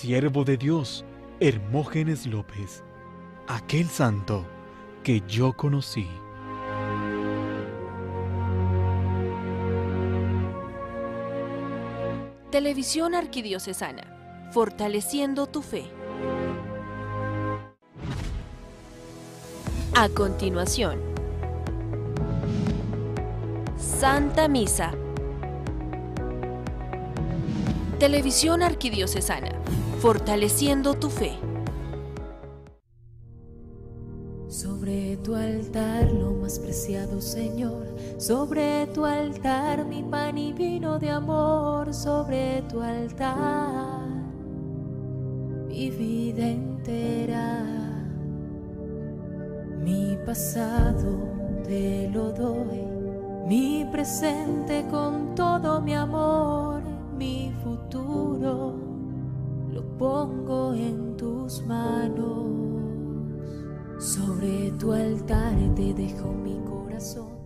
siervo 0.00 0.44
de 0.44 0.56
Dios, 0.56 1.04
Hermógenes 1.40 2.26
López, 2.26 2.82
aquel 3.46 3.86
santo 3.86 4.46
que 5.04 5.22
yo 5.28 5.52
conocí. 5.52 6.08
Televisión 12.50 13.14
Arquidiocesana, 13.14 14.48
fortaleciendo 14.52 15.46
tu 15.46 15.60
fe. 15.60 15.84
A 19.94 20.08
continuación, 20.08 20.98
Santa 23.76 24.48
Misa. 24.48 24.92
Televisión 27.98 28.62
Arquidiocesana, 28.62 29.60
fortaleciendo 30.00 30.94
tu 30.94 31.10
fe. 31.10 31.32
Sobre 34.48 35.18
tu 35.18 35.34
altar, 35.34 36.10
lo 36.10 36.32
más 36.32 36.58
preciado, 36.58 37.20
Señor, 37.20 37.86
sobre 38.16 38.86
tu 38.94 39.04
altar, 39.04 39.84
mi 39.84 40.02
pan 40.02 40.38
y 40.38 40.54
vino 40.54 40.98
de 40.98 41.10
amor, 41.10 41.92
sobre 41.92 42.62
tu 42.62 42.80
altar, 42.80 44.08
mi 45.68 45.90
vida 45.90 46.46
entera, 46.46 47.62
mi 49.84 50.16
pasado 50.24 51.28
te 51.64 52.08
lo 52.08 52.32
doy, 52.32 52.86
mi 53.46 53.86
presente 53.92 54.86
con 54.90 55.34
todo 55.34 55.82
mi 55.82 55.94
amor, 55.94 56.82
mi 57.16 57.52
futuro 57.62 58.89
lo 59.72 59.82
pongo 59.98 60.74
en 60.74 61.16
tus 61.16 61.64
manos. 61.66 62.46
Sobre 63.98 64.70
tu 64.72 64.92
altar 64.92 65.56
te 65.74 65.94
dejo 65.94 66.32
mi 66.32 66.58
corazón. 66.60 67.39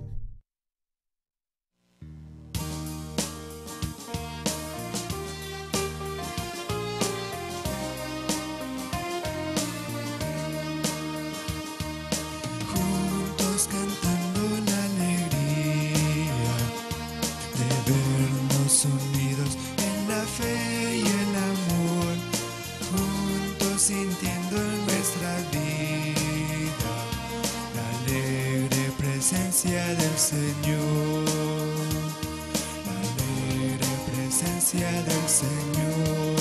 Del 34.74 35.28
Señor. 35.28 36.34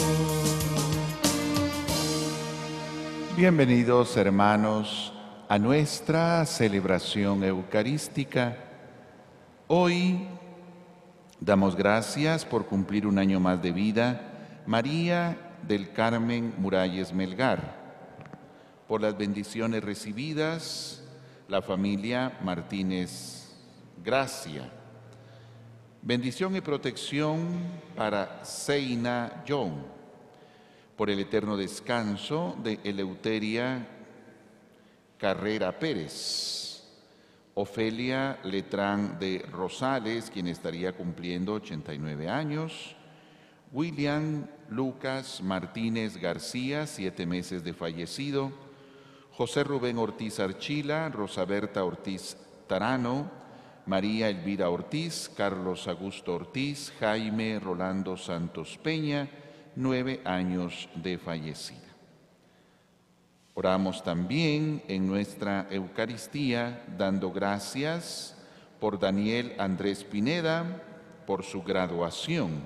Bienvenidos 3.38 4.18
hermanos 4.18 5.14
a 5.48 5.60
nuestra 5.60 6.44
celebración 6.46 7.44
eucarística. 7.44 8.58
Hoy 9.68 10.28
damos 11.40 11.76
gracias 11.76 12.44
por 12.44 12.66
cumplir 12.66 13.06
un 13.06 13.20
año 13.20 13.40
más 13.40 13.62
de 13.62 13.72
vida 13.72 14.62
María 14.66 15.38
del 15.68 15.92
Carmen 15.92 16.56
Muralles 16.58 17.14
Melgar, 17.14 17.76
por 18.88 19.02
las 19.02 19.16
bendiciones 19.16 19.84
recibidas, 19.84 21.04
la 21.48 21.62
familia 21.62 22.40
Martínez 22.44 23.54
Gracia. 24.04 24.83
Bendición 26.06 26.54
y 26.58 26.60
protección 26.60 27.48
para 27.96 28.44
Seina 28.44 29.42
John 29.48 29.86
por 30.98 31.10
el 31.10 31.18
eterno 31.22 31.56
descanso 31.56 32.58
de 32.62 32.78
Eleuteria 32.84 33.88
Carrera 35.18 35.80
Pérez, 35.80 36.84
Ofelia 37.54 38.38
Letrán 38.44 39.18
de 39.18 39.46
Rosales, 39.50 40.30
quien 40.30 40.48
estaría 40.48 40.92
cumpliendo 40.92 41.54
89 41.54 42.28
años, 42.28 42.98
William 43.72 44.48
Lucas 44.68 45.42
Martínez 45.42 46.18
García, 46.18 46.86
siete 46.86 47.26
meses 47.26 47.64
de 47.64 47.74
fallecido, 47.74 48.52
José 49.32 49.64
Rubén 49.64 49.98
Ortiz 49.98 50.42
Archila, 50.42 51.08
Rosa 51.08 51.46
Berta 51.46 51.82
Ortiz 51.86 52.36
Tarano, 52.68 53.43
María 53.86 54.30
Elvira 54.30 54.70
Ortiz, 54.70 55.30
Carlos 55.36 55.88
Augusto 55.88 56.36
Ortiz, 56.36 56.94
Jaime 57.00 57.60
Rolando 57.60 58.16
Santos 58.16 58.80
Peña, 58.82 59.30
nueve 59.76 60.22
años 60.24 60.88
de 60.96 61.18
fallecida. 61.18 61.80
Oramos 63.56 64.04
también 64.04 64.82
en 64.88 65.06
nuestra 65.06 65.68
Eucaristía 65.70 66.86
dando 66.98 67.32
gracias 67.32 68.36
por 68.80 69.00
Daniel 69.00 69.54
Andrés 69.60 70.04
Pineda, 70.04 70.82
por 71.28 71.44
su 71.44 71.62
graduación, 71.62 72.62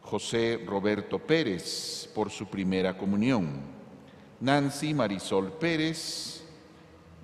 José 0.00 0.60
Roberto 0.66 1.18
Pérez, 1.18 2.10
por 2.14 2.30
su 2.30 2.46
primera 2.46 2.96
comunión, 2.96 3.60
Nancy 4.40 4.92
Marisol 4.92 5.52
Pérez, 5.52 6.42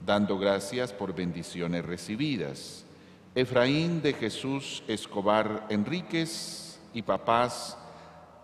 dando 0.04 0.38
gracias 0.38 0.92
por 0.92 1.14
bendiciones 1.14 1.84
recibidas, 1.84 2.81
Efraín 3.34 4.03
de 4.03 4.12
Jesús 4.12 4.82
Escobar 4.87 5.65
Enríquez 5.70 6.78
y 6.93 7.00
papás 7.00 7.78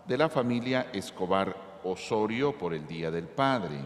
de 0.07 0.17
la 0.17 0.29
familia 0.29 0.87
Escobar 0.91 1.79
Osorio 1.83 2.57
por 2.57 2.73
el 2.73 2.87
Día 2.87 3.11
del 3.11 3.27
Padre, 3.27 3.77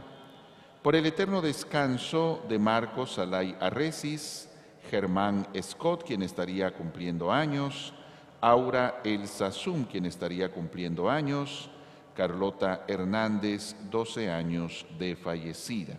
por 0.81 0.95
el 0.95 1.05
eterno 1.05 1.41
descanso 1.41 2.45
de 2.47 2.57
Marcos 2.57 3.15
Salay 3.15 3.53
Arresis, 3.59 4.47
Germán 4.89 5.45
Scott, 5.61 6.05
quien 6.05 6.21
estaría 6.21 6.71
cumpliendo 6.71 7.33
años, 7.33 7.93
Aura 8.39 9.01
El 9.03 9.27
Sazum, 9.27 9.83
quien 9.83 10.05
estaría 10.05 10.53
cumpliendo 10.53 11.09
años, 11.09 11.69
Carlota 12.15 12.85
Hernández, 12.87 13.75
12 13.91 14.31
años 14.31 14.85
de 14.97 15.17
fallecida, 15.17 15.97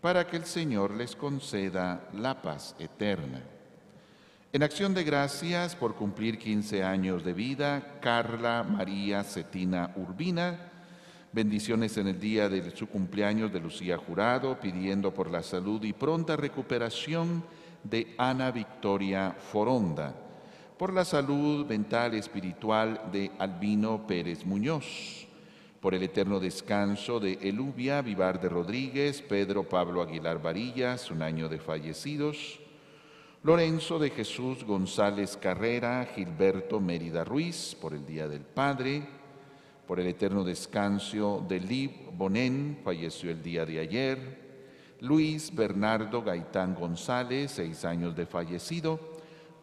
para 0.00 0.24
que 0.28 0.36
el 0.36 0.44
Señor 0.44 0.92
les 0.92 1.16
conceda 1.16 2.08
la 2.12 2.40
paz 2.40 2.76
eterna. 2.78 3.49
En 4.52 4.64
acción 4.64 4.94
de 4.94 5.04
gracias 5.04 5.76
por 5.76 5.94
cumplir 5.94 6.36
15 6.36 6.82
años 6.82 7.24
de 7.24 7.32
vida, 7.32 8.00
Carla 8.00 8.64
María 8.64 9.22
Cetina 9.22 9.92
Urbina, 9.94 10.72
bendiciones 11.30 11.96
en 11.98 12.08
el 12.08 12.18
día 12.18 12.48
de 12.48 12.68
su 12.76 12.88
cumpleaños 12.88 13.52
de 13.52 13.60
Lucía 13.60 13.96
Jurado, 13.96 14.58
pidiendo 14.58 15.14
por 15.14 15.30
la 15.30 15.44
salud 15.44 15.84
y 15.84 15.92
pronta 15.92 16.34
recuperación 16.34 17.44
de 17.84 18.12
Ana 18.18 18.50
Victoria 18.50 19.36
Foronda, 19.38 20.16
por 20.76 20.92
la 20.92 21.04
salud 21.04 21.64
mental 21.66 22.14
y 22.14 22.18
espiritual 22.18 23.02
de 23.12 23.30
Albino 23.38 24.04
Pérez 24.04 24.44
Muñoz, 24.44 25.28
por 25.80 25.94
el 25.94 26.02
eterno 26.02 26.40
descanso 26.40 27.20
de 27.20 27.34
Elubia 27.34 28.02
Vivar 28.02 28.40
de 28.40 28.48
Rodríguez, 28.48 29.22
Pedro 29.22 29.68
Pablo 29.68 30.02
Aguilar 30.02 30.42
Varillas, 30.42 31.08
un 31.12 31.22
año 31.22 31.48
de 31.48 31.60
fallecidos, 31.60 32.58
Lorenzo 33.42 33.98
de 33.98 34.10
Jesús 34.10 34.64
González 34.64 35.38
Carrera, 35.38 36.06
Gilberto 36.14 36.78
Mérida 36.78 37.24
Ruiz, 37.24 37.74
por 37.80 37.94
el 37.94 38.04
Día 38.04 38.28
del 38.28 38.42
Padre, 38.42 39.02
por 39.86 39.98
el 39.98 40.08
eterno 40.08 40.44
descanso 40.44 41.42
de 41.48 41.58
Liv 41.58 41.90
Bonen, 42.12 42.80
falleció 42.84 43.30
el 43.30 43.42
día 43.42 43.64
de 43.64 43.80
ayer, 43.80 44.98
Luis 45.00 45.54
Bernardo 45.54 46.22
Gaitán 46.22 46.74
González, 46.74 47.52
seis 47.52 47.86
años 47.86 48.14
de 48.14 48.26
fallecido, 48.26 49.00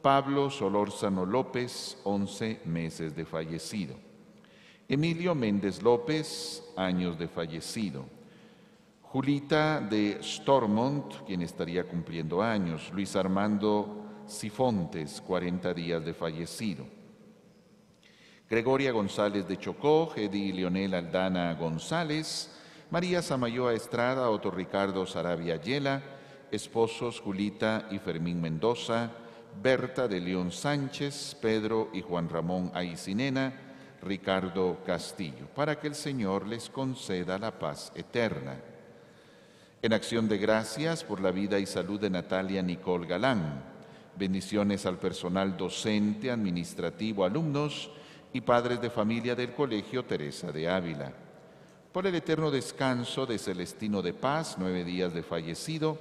Pablo 0.01 0.49
Solórzano 0.49 1.23
López, 1.23 1.99
once 2.03 2.59
meses 2.65 3.15
de 3.15 3.25
fallecido, 3.25 3.95
Emilio 4.89 5.35
Méndez 5.35 5.83
López, 5.83 6.63
años 6.75 7.19
de 7.19 7.27
fallecido, 7.27 8.05
Julita 9.09 9.79
de 9.79 10.19
Stormont, 10.21 11.23
quien 11.25 11.41
estaría 11.41 11.85
cumpliendo 11.85 12.41
años, 12.41 12.91
Luis 12.93 13.15
Armando 13.15 14.23
Sifontes, 14.25 15.21
40 15.21 15.73
días 15.73 16.03
de 16.03 16.13
fallecido, 16.13 16.85
Gregoria 18.49 18.91
González 18.91 19.47
de 19.47 19.57
Chocó, 19.57 20.07
Gedi 20.13 20.51
Leonel 20.51 20.93
Aldana 20.93 21.53
González, 21.53 22.53
María 22.91 23.21
Samayoa 23.21 23.73
Estrada, 23.73 24.29
Otto 24.29 24.51
Ricardo 24.51 25.05
Sarabia 25.05 25.55
Yela, 25.55 26.03
esposos 26.51 27.21
Julita 27.21 27.87
y 27.89 27.99
Fermín 27.99 28.41
Mendoza, 28.41 29.11
Berta 29.63 30.09
de 30.09 30.19
León 30.19 30.51
Sánchez, 30.51 31.37
Pedro 31.41 31.91
y 31.93 32.01
Juan 32.01 32.27
Ramón 32.27 32.71
Aicinena, 32.73 33.53
Ricardo 34.01 34.79
Castillo, 34.85 35.47
para 35.55 35.79
que 35.79 35.87
el 35.87 35.95
Señor 35.95 36.45
les 36.45 36.69
conceda 36.69 37.39
la 37.39 37.57
paz 37.57 37.93
eterna. 37.95 38.57
En 39.79 39.93
acción 39.93 40.27
de 40.27 40.39
gracias 40.39 41.03
por 41.03 41.21
la 41.21 41.29
vida 41.29 41.59
y 41.59 41.67
salud 41.67 41.99
de 41.99 42.09
Natalia 42.09 42.63
Nicole 42.63 43.05
Galán. 43.05 43.63
Bendiciones 44.17 44.87
al 44.87 44.97
personal 44.97 45.55
docente, 45.55 46.31
administrativo, 46.31 47.23
alumnos 47.23 47.91
y 48.33 48.41
padres 48.41 48.81
de 48.81 48.89
familia 48.89 49.35
del 49.35 49.53
Colegio 49.53 50.03
Teresa 50.03 50.51
de 50.51 50.67
Ávila. 50.67 51.13
Por 51.91 52.07
el 52.07 52.15
eterno 52.15 52.49
descanso 52.49 53.27
de 53.27 53.37
Celestino 53.37 54.01
de 54.01 54.13
Paz, 54.13 54.55
nueve 54.57 54.83
días 54.83 55.13
de 55.13 55.21
fallecido, 55.21 55.99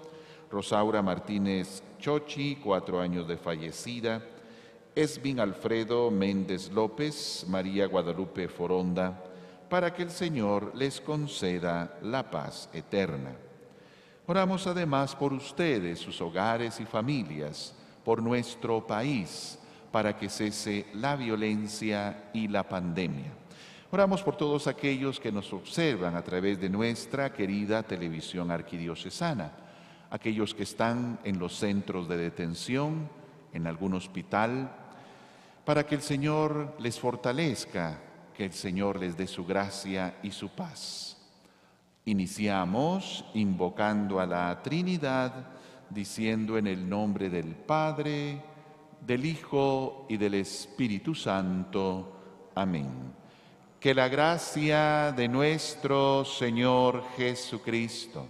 Rosaura 0.50 1.02
Martínez 1.02 1.82
Chochi, 1.98 2.56
cuatro 2.56 2.98
años 2.98 3.28
de 3.28 3.36
fallecida, 3.36 4.22
Esvin 4.94 5.38
Alfredo 5.38 6.10
Méndez 6.10 6.72
López, 6.72 7.44
María 7.46 7.86
Guadalupe 7.88 8.48
Foronda, 8.48 9.22
para 9.68 9.92
que 9.92 10.02
el 10.02 10.10
Señor 10.10 10.74
les 10.74 10.98
conceda 10.98 11.98
la 12.00 12.30
paz 12.30 12.70
eterna. 12.72 13.36
Oramos 14.28 14.66
además 14.66 15.14
por 15.14 15.32
ustedes, 15.32 16.00
sus 16.00 16.20
hogares 16.20 16.80
y 16.80 16.84
familias, 16.84 17.72
por 18.04 18.20
nuestro 18.20 18.84
país, 18.84 19.56
para 19.92 20.16
que 20.16 20.28
cese 20.28 20.86
la 20.94 21.14
violencia 21.14 22.30
y 22.32 22.48
la 22.48 22.68
pandemia. 22.68 23.32
Oramos 23.92 24.24
por 24.24 24.36
todos 24.36 24.66
aquellos 24.66 25.20
que 25.20 25.30
nos 25.30 25.52
observan 25.52 26.16
a 26.16 26.24
través 26.24 26.60
de 26.60 26.68
nuestra 26.68 27.32
querida 27.32 27.84
televisión 27.84 28.50
arquidiocesana, 28.50 29.52
aquellos 30.10 30.54
que 30.54 30.64
están 30.64 31.20
en 31.22 31.38
los 31.38 31.56
centros 31.56 32.08
de 32.08 32.16
detención, 32.16 33.08
en 33.52 33.68
algún 33.68 33.94
hospital, 33.94 34.72
para 35.64 35.86
que 35.86 35.94
el 35.94 36.02
Señor 36.02 36.74
les 36.80 36.98
fortalezca, 36.98 38.00
que 38.36 38.46
el 38.46 38.52
Señor 38.52 38.98
les 38.98 39.16
dé 39.16 39.28
su 39.28 39.46
gracia 39.46 40.18
y 40.22 40.32
su 40.32 40.48
paz. 40.48 41.15
Iniciamos 42.08 43.24
invocando 43.34 44.20
a 44.20 44.26
la 44.26 44.62
Trinidad, 44.62 45.48
diciendo 45.90 46.56
en 46.56 46.68
el 46.68 46.88
nombre 46.88 47.28
del 47.28 47.56
Padre, 47.56 48.40
del 49.00 49.26
Hijo 49.26 50.06
y 50.08 50.16
del 50.16 50.34
Espíritu 50.34 51.16
Santo. 51.16 52.52
Amén. 52.54 53.12
Que 53.80 53.92
la 53.92 54.06
gracia 54.06 55.10
de 55.16 55.26
nuestro 55.26 56.24
Señor 56.24 57.02
Jesucristo, 57.16 58.28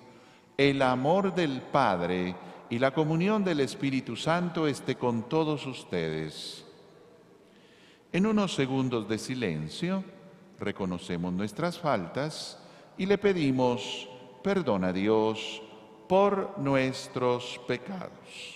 el 0.57 0.81
amor 0.81 1.35
del 1.35 1.61
Padre 1.61 2.35
y 2.71 2.79
la 2.79 2.95
comunión 2.95 3.45
del 3.45 3.61
Espíritu 3.61 4.17
Santo 4.17 4.67
esté 4.67 4.95
con 4.95 5.29
todos 5.29 5.67
ustedes. 5.67 6.65
En 8.11 8.25
unos 8.25 8.55
segundos 8.55 9.07
de 9.07 9.19
silencio 9.19 10.03
reconocemos 10.59 11.31
nuestras 11.35 11.79
faltas 11.79 12.63
y 12.99 13.07
le 13.07 13.19
pedimos 13.19 14.09
perdón 14.43 14.85
a 14.85 14.93
Dios 14.93 15.63
por 16.09 16.59
nuestros 16.59 17.61
pecados. 17.67 18.56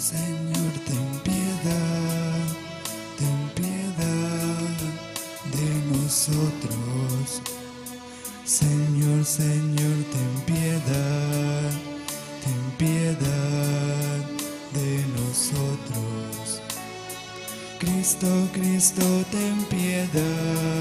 Señor, 0.00 0.72
ten 0.86 1.20
piedad, 1.22 2.46
ten 3.18 3.38
piedad 3.54 4.78
de 5.52 5.68
nosotros. 5.92 7.42
Señor, 8.46 9.26
Señor, 9.26 9.96
ten 10.10 10.32
piedad, 10.46 11.70
ten 12.42 12.62
piedad 12.78 14.24
de 14.72 15.04
nosotros. 15.18 16.62
Cristo, 17.78 18.48
Cristo, 18.54 19.04
ten 19.30 19.62
piedad, 19.66 20.79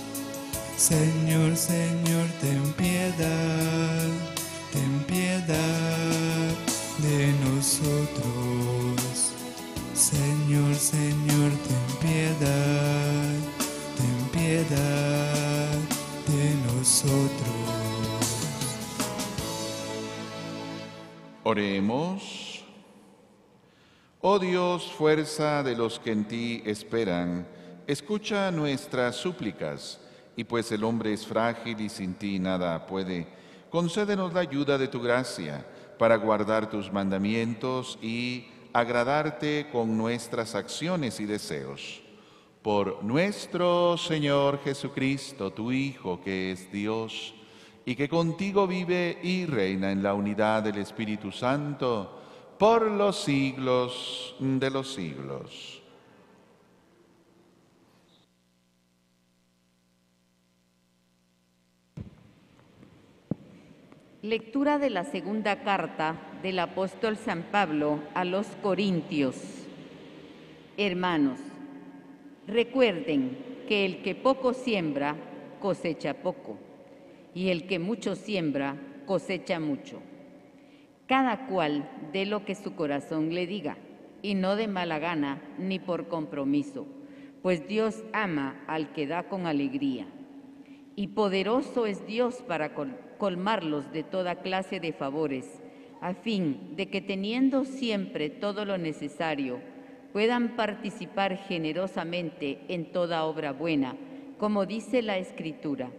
Señor, 0.75 1.55
Señor, 1.55 2.25
ten 2.41 2.73
piedad, 2.73 4.07
ten 4.73 5.03
piedad 5.05 6.55
de 6.97 7.31
nosotros. 7.45 9.33
Señor, 9.93 10.75
Señor, 10.75 11.51
ten 11.67 11.87
piedad, 12.01 13.35
ten 13.97 14.29
piedad 14.31 15.18
Oremos. 21.49 22.63
Oh 24.21 24.37
Dios, 24.37 24.91
fuerza 24.91 25.63
de 25.63 25.75
los 25.75 25.97
que 25.97 26.11
en 26.11 26.27
ti 26.27 26.61
esperan, 26.63 27.47
escucha 27.87 28.51
nuestras 28.51 29.15
súplicas, 29.15 29.99
y 30.35 30.43
pues 30.43 30.71
el 30.71 30.83
hombre 30.83 31.11
es 31.11 31.25
frágil 31.25 31.81
y 31.81 31.89
sin 31.89 32.13
ti 32.13 32.37
nada 32.37 32.85
puede, 32.85 33.25
concédenos 33.71 34.31
la 34.31 34.41
ayuda 34.41 34.77
de 34.77 34.89
tu 34.89 35.01
gracia 35.01 35.65
para 35.97 36.17
guardar 36.17 36.69
tus 36.69 36.93
mandamientos 36.93 37.97
y 37.99 38.45
agradarte 38.71 39.69
con 39.71 39.97
nuestras 39.97 40.53
acciones 40.53 41.19
y 41.19 41.25
deseos. 41.25 42.03
Por 42.61 43.03
nuestro 43.03 43.97
Señor 43.97 44.59
Jesucristo, 44.63 45.51
tu 45.51 45.71
Hijo, 45.71 46.21
que 46.21 46.51
es 46.51 46.71
Dios, 46.71 47.33
y 47.89 47.95
que 47.95 48.07
contigo 48.07 48.67
vive 48.67 49.17
y 49.23 49.47
reina 49.47 49.91
en 49.91 50.03
la 50.03 50.13
unidad 50.13 50.61
del 50.61 50.77
Espíritu 50.77 51.31
Santo 51.31 52.21
por 52.59 52.83
los 52.83 53.17
siglos 53.23 54.35
de 54.37 54.69
los 54.69 54.93
siglos. 54.93 55.81
Lectura 64.21 64.77
de 64.77 64.91
la 64.91 65.03
segunda 65.03 65.63
carta 65.63 66.15
del 66.43 66.59
apóstol 66.59 67.17
San 67.17 67.41
Pablo 67.51 68.03
a 68.13 68.23
los 68.23 68.45
Corintios. 68.61 69.35
Hermanos, 70.77 71.39
recuerden 72.45 73.63
que 73.67 73.83
el 73.83 74.03
que 74.03 74.13
poco 74.13 74.53
siembra, 74.53 75.15
cosecha 75.59 76.13
poco, 76.13 76.68
y 77.33 77.49
el 77.49 77.67
que 77.67 77.79
mucho 77.79 78.15
siembra, 78.15 78.75
cosecha 79.05 79.59
mucho. 79.59 80.01
Cada 81.07 81.47
cual 81.47 81.89
dé 82.13 82.25
lo 82.25 82.45
que 82.45 82.55
su 82.55 82.75
corazón 82.75 83.33
le 83.33 83.47
diga, 83.47 83.77
y 84.21 84.35
no 84.35 84.55
de 84.55 84.67
mala 84.67 84.99
gana 84.99 85.41
ni 85.57 85.79
por 85.79 86.07
compromiso, 86.07 86.85
pues 87.41 87.67
Dios 87.67 88.03
ama 88.13 88.63
al 88.67 88.91
que 88.93 89.07
da 89.07 89.23
con 89.23 89.47
alegría. 89.47 90.07
Y 90.95 91.07
poderoso 91.07 91.85
es 91.85 92.05
Dios 92.05 92.43
para 92.47 92.73
colmarlos 93.17 93.91
de 93.91 94.03
toda 94.03 94.41
clase 94.41 94.79
de 94.79 94.93
favores, 94.93 95.61
a 96.01 96.13
fin 96.13 96.75
de 96.75 96.89
que 96.89 97.01
teniendo 97.01 97.65
siempre 97.65 98.29
todo 98.29 98.65
lo 98.65 98.77
necesario, 98.77 99.59
puedan 100.13 100.55
participar 100.55 101.37
generosamente 101.37 102.59
en 102.67 102.91
toda 102.91 103.23
obra 103.25 103.51
buena, 103.51 103.95
como 104.37 104.65
dice 104.65 105.01
la 105.01 105.17
Escritura. 105.17 105.91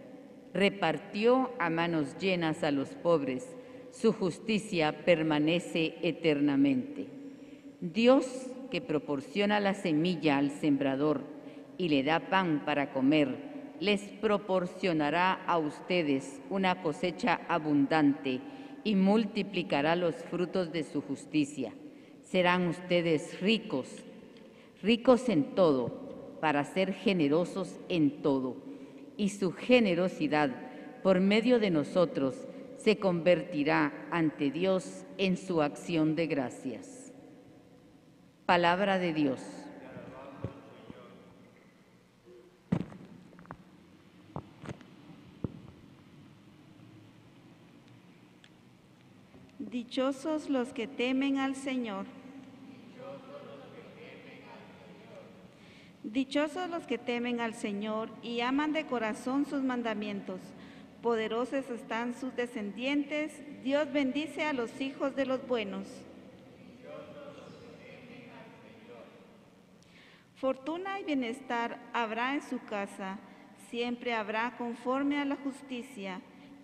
Repartió 0.53 1.51
a 1.59 1.69
manos 1.69 2.17
llenas 2.19 2.63
a 2.63 2.71
los 2.71 2.89
pobres, 2.89 3.47
su 3.91 4.13
justicia 4.13 5.05
permanece 5.05 5.95
eternamente. 6.01 7.07
Dios 7.79 8.25
que 8.69 8.81
proporciona 8.81 9.59
la 9.59 9.73
semilla 9.73 10.37
al 10.37 10.51
sembrador 10.51 11.21
y 11.77 11.89
le 11.89 12.03
da 12.03 12.29
pan 12.29 12.63
para 12.65 12.91
comer, 12.91 13.51
les 13.79 14.01
proporcionará 14.01 15.33
a 15.45 15.57
ustedes 15.57 16.39
una 16.49 16.81
cosecha 16.81 17.41
abundante 17.47 18.39
y 18.83 18.95
multiplicará 18.95 19.95
los 19.95 20.15
frutos 20.15 20.71
de 20.71 20.83
su 20.83 21.01
justicia. 21.01 21.73
Serán 22.21 22.67
ustedes 22.67 23.41
ricos, 23.41 23.87
ricos 24.81 25.29
en 25.29 25.55
todo, 25.55 26.37
para 26.39 26.63
ser 26.63 26.93
generosos 26.93 27.79
en 27.89 28.21
todo. 28.21 28.70
Y 29.21 29.29
su 29.29 29.51
generosidad, 29.51 30.49
por 31.03 31.19
medio 31.19 31.59
de 31.59 31.69
nosotros, 31.69 32.35
se 32.77 32.97
convertirá 32.97 33.93
ante 34.09 34.49
Dios 34.49 35.05
en 35.19 35.37
su 35.37 35.61
acción 35.61 36.15
de 36.15 36.25
gracias. 36.25 37.13
Palabra 38.47 38.97
de 38.97 39.13
Dios. 39.13 39.39
Dichosos 49.59 50.49
los 50.49 50.73
que 50.73 50.87
temen 50.87 51.37
al 51.37 51.55
Señor. 51.55 52.20
Dichosos 56.03 56.69
los 56.69 56.87
que 56.87 56.97
temen 56.97 57.39
al 57.39 57.53
Señor 57.53 58.09
y 58.23 58.41
aman 58.41 58.73
de 58.73 58.85
corazón 58.87 59.45
sus 59.45 59.61
mandamientos. 59.61 60.41
Poderosos 61.01 61.69
están 61.69 62.15
sus 62.15 62.35
descendientes. 62.35 63.41
Dios 63.63 63.91
bendice 63.93 64.43
a 64.43 64.53
los 64.53 64.81
hijos 64.81 65.15
de 65.15 65.25
los 65.25 65.47
buenos. 65.47 65.87
Fortuna 70.35 70.99
y 70.99 71.03
bienestar 71.03 71.79
habrá 71.93 72.33
en 72.33 72.41
su 72.41 72.59
casa. 72.65 73.19
Siempre 73.69 74.13
habrá 74.13 74.57
conforme 74.57 75.19
a 75.19 75.25
la 75.25 75.35
justicia 75.35 76.21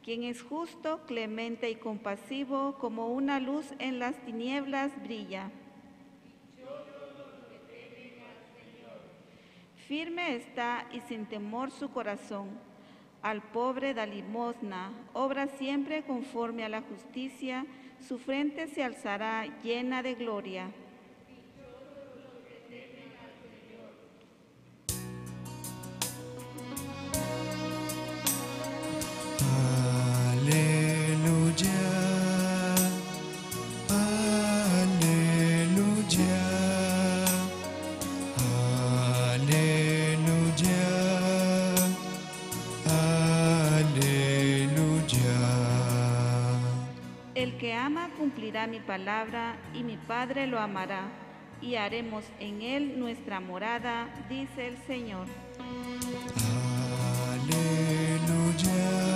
quien 0.08 0.24
es 0.24 0.42
justo, 0.42 1.02
clemente 1.06 1.70
y 1.70 1.76
compasivo, 1.76 2.78
como 2.80 3.08
una 3.08 3.42
luz 3.42 3.74
en 3.78 4.00
las 4.00 4.16
tinieblas 4.24 4.94
brilla. 5.04 5.52
Firme 9.88 10.36
está 10.36 10.86
y 10.92 11.00
sin 11.00 11.26
temor 11.28 11.72
su 11.72 11.90
corazón. 11.92 12.50
Al 13.22 13.42
pobre 13.42 13.94
da 13.94 14.06
limosna, 14.06 14.92
obra 15.14 15.48
siempre 15.48 16.04
conforme 16.04 16.66
a 16.66 16.70
la 16.70 16.82
justicia, 16.82 17.66
su 18.06 18.18
frente 18.18 18.68
se 18.68 18.84
alzará 18.84 19.46
llena 19.64 20.04
de 20.04 20.16
gloria. 20.16 20.72
Mi 48.48 48.80
palabra 48.80 49.58
y 49.74 49.84
mi 49.84 49.98
Padre 49.98 50.48
lo 50.48 50.58
amará 50.58 51.10
y 51.62 51.76
haremos 51.76 52.24
en 52.40 52.62
él 52.62 52.98
nuestra 52.98 53.42
morada, 53.42 54.08
dice 54.30 54.68
el 54.68 54.78
Señor. 54.88 55.28
Aleluya. 57.34 59.07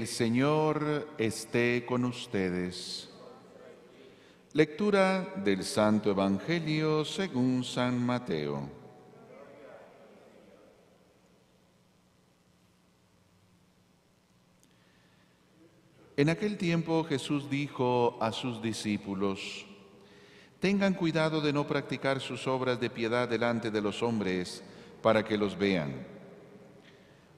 El 0.00 0.06
Señor 0.06 1.08
esté 1.18 1.84
con 1.84 2.06
ustedes. 2.06 3.10
Lectura 4.54 5.34
del 5.44 5.62
Santo 5.62 6.10
Evangelio 6.10 7.04
según 7.04 7.62
San 7.62 8.02
Mateo. 8.02 8.66
En 16.16 16.30
aquel 16.30 16.56
tiempo 16.56 17.04
Jesús 17.04 17.50
dijo 17.50 18.16
a 18.22 18.32
sus 18.32 18.62
discípulos, 18.62 19.66
Tengan 20.60 20.94
cuidado 20.94 21.42
de 21.42 21.52
no 21.52 21.66
practicar 21.66 22.22
sus 22.22 22.46
obras 22.46 22.80
de 22.80 22.88
piedad 22.88 23.28
delante 23.28 23.70
de 23.70 23.82
los 23.82 24.02
hombres 24.02 24.62
para 25.02 25.22
que 25.22 25.36
los 25.36 25.58
vean 25.58 26.19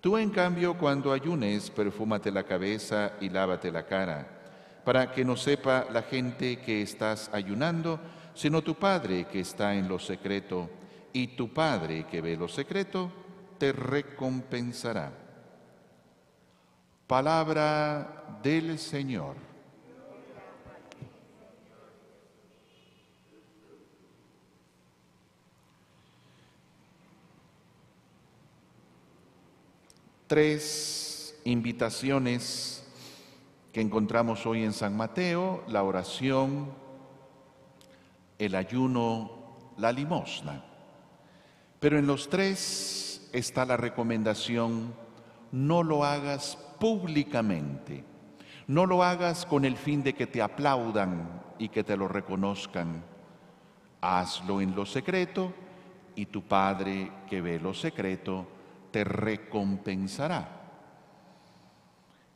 Tú, 0.00 0.16
en 0.16 0.30
cambio, 0.30 0.78
cuando 0.78 1.12
ayunes, 1.12 1.70
perfúmate 1.70 2.30
la 2.30 2.44
cabeza 2.44 3.14
y 3.20 3.28
lávate 3.28 3.72
la 3.72 3.84
cara, 3.84 4.26
para 4.84 5.10
que 5.10 5.24
no 5.24 5.36
sepa 5.36 5.86
la 5.92 6.02
gente 6.02 6.60
que 6.60 6.82
estás 6.82 7.28
ayunando, 7.32 7.98
sino 8.34 8.62
tu 8.62 8.76
Padre 8.76 9.26
que 9.26 9.40
está 9.40 9.74
en 9.74 9.88
lo 9.88 9.98
secreto, 9.98 10.70
y 11.12 11.28
tu 11.28 11.52
Padre 11.52 12.06
que 12.06 12.20
ve 12.20 12.36
lo 12.36 12.46
secreto, 12.46 13.10
te 13.58 13.72
recompensará. 13.72 15.10
Palabra 17.08 18.38
del 18.42 18.78
Señor. 18.78 19.47
Tres 30.28 31.40
invitaciones 31.44 32.86
que 33.72 33.80
encontramos 33.80 34.44
hoy 34.44 34.62
en 34.62 34.74
San 34.74 34.94
Mateo, 34.94 35.64
la 35.68 35.82
oración, 35.82 36.68
el 38.38 38.54
ayuno, 38.54 39.30
la 39.78 39.90
limosna. 39.90 40.62
Pero 41.80 41.98
en 41.98 42.06
los 42.06 42.28
tres 42.28 43.26
está 43.32 43.64
la 43.64 43.78
recomendación, 43.78 44.92
no 45.50 45.82
lo 45.82 46.04
hagas 46.04 46.58
públicamente, 46.78 48.04
no 48.66 48.84
lo 48.84 49.02
hagas 49.02 49.46
con 49.46 49.64
el 49.64 49.78
fin 49.78 50.02
de 50.02 50.12
que 50.12 50.26
te 50.26 50.42
aplaudan 50.42 51.42
y 51.58 51.70
que 51.70 51.82
te 51.82 51.96
lo 51.96 52.06
reconozcan. 52.06 53.02
Hazlo 54.02 54.60
en 54.60 54.76
lo 54.76 54.84
secreto 54.84 55.54
y 56.14 56.26
tu 56.26 56.42
Padre 56.42 57.12
que 57.30 57.40
ve 57.40 57.58
lo 57.58 57.72
secreto 57.72 58.57
te 58.90 59.04
recompensará. 59.04 60.58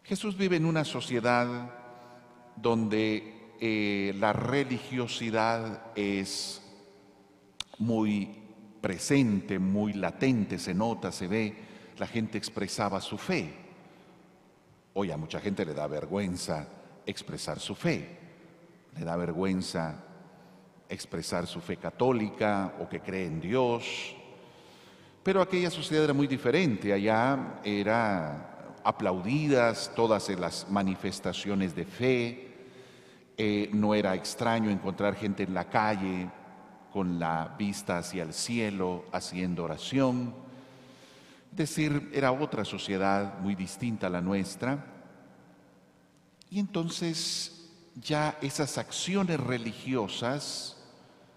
Jesús 0.04 0.36
vive 0.36 0.56
en 0.56 0.66
una 0.66 0.84
sociedad 0.84 1.70
donde 2.56 3.54
eh, 3.60 4.14
la 4.18 4.32
religiosidad 4.32 5.92
es 5.94 6.60
muy 7.78 8.42
presente, 8.80 9.58
muy 9.58 9.92
latente, 9.92 10.58
se 10.58 10.74
nota, 10.74 11.12
se 11.12 11.28
ve, 11.28 11.54
la 11.98 12.06
gente 12.06 12.38
expresaba 12.38 13.00
su 13.00 13.16
fe. 13.16 13.54
Hoy 14.94 15.10
a 15.10 15.16
mucha 15.16 15.40
gente 15.40 15.64
le 15.64 15.74
da 15.74 15.86
vergüenza 15.86 16.66
expresar 17.06 17.58
su 17.60 17.74
fe, 17.74 18.18
le 18.96 19.04
da 19.04 19.16
vergüenza 19.16 20.04
expresar 20.88 21.46
su 21.46 21.60
fe 21.60 21.76
católica 21.78 22.74
o 22.80 22.88
que 22.88 23.00
cree 23.00 23.26
en 23.26 23.40
Dios, 23.40 24.14
pero 25.22 25.40
aquella 25.40 25.70
sociedad 25.70 26.04
era 26.04 26.14
muy 26.14 26.26
diferente, 26.26 26.92
allá 26.92 27.60
era 27.62 28.68
aplaudidas 28.82 29.92
todas 29.94 30.28
las 30.30 30.68
manifestaciones 30.68 31.74
de 31.76 31.84
fe, 31.84 32.48
eh, 33.36 33.70
no 33.72 33.94
era 33.94 34.14
extraño 34.14 34.70
encontrar 34.70 35.14
gente 35.14 35.44
en 35.44 35.54
la 35.54 35.68
calle 35.68 36.28
con 36.92 37.18
la 37.18 37.54
vista 37.56 37.98
hacia 37.98 38.24
el 38.24 38.32
cielo 38.32 39.04
haciendo 39.12 39.64
oración. 39.64 40.34
Es 41.52 41.56
decir, 41.56 42.10
era 42.12 42.32
otra 42.32 42.64
sociedad 42.64 43.38
muy 43.38 43.54
distinta 43.54 44.08
a 44.08 44.10
la 44.10 44.20
nuestra. 44.20 44.84
Y 46.50 46.58
entonces 46.58 47.70
ya 47.94 48.36
esas 48.42 48.76
acciones 48.76 49.38
religiosas 49.40 50.76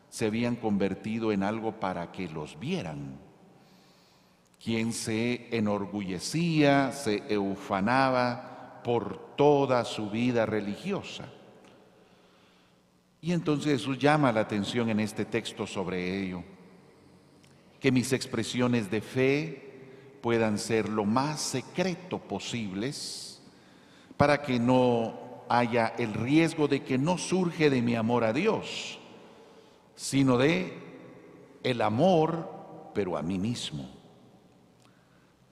se 0.10 0.26
habían 0.26 0.56
convertido 0.56 1.32
en 1.32 1.44
algo 1.44 1.80
para 1.80 2.12
que 2.12 2.28
los 2.28 2.60
vieran 2.60 3.25
quien 4.66 4.94
se 4.94 5.48
enorgullecía, 5.56 6.92
se 6.92 7.22
eufanaba 7.30 8.82
por 8.84 9.36
toda 9.36 9.86
su 9.86 10.10
vida 10.10 10.48
religiosa. 10.48 11.30
Y 13.22 13.32
entonces 13.32 13.74
Jesús 13.74 14.00
llama 14.00 14.32
la 14.32 14.40
atención 14.40 14.90
en 14.90 15.00
este 15.00 15.24
texto 15.24 15.68
sobre 15.68 16.20
ello, 16.20 16.44
que 17.80 17.92
mis 17.92 18.12
expresiones 18.12 18.90
de 18.90 19.02
fe 19.02 20.18
puedan 20.20 20.58
ser 20.58 20.90
lo 20.90 21.06
más 21.06 21.42
secreto 21.42 22.18
posibles 22.18 23.40
para 24.18 24.42
que 24.42 24.60
no 24.60 25.44
haya 25.48 25.94
el 26.00 26.16
riesgo 26.16 26.68
de 26.68 26.84
que 26.84 26.98
no 26.98 27.20
surge 27.20 27.70
de 27.70 27.84
mi 27.84 27.94
amor 27.94 28.24
a 28.24 28.34
Dios, 28.34 28.98
sino 29.96 30.40
de 30.40 30.74
el 31.62 31.84
amor, 31.84 32.92
pero 32.96 33.16
a 33.16 33.22
mí 33.22 33.38
mismo. 33.38 33.95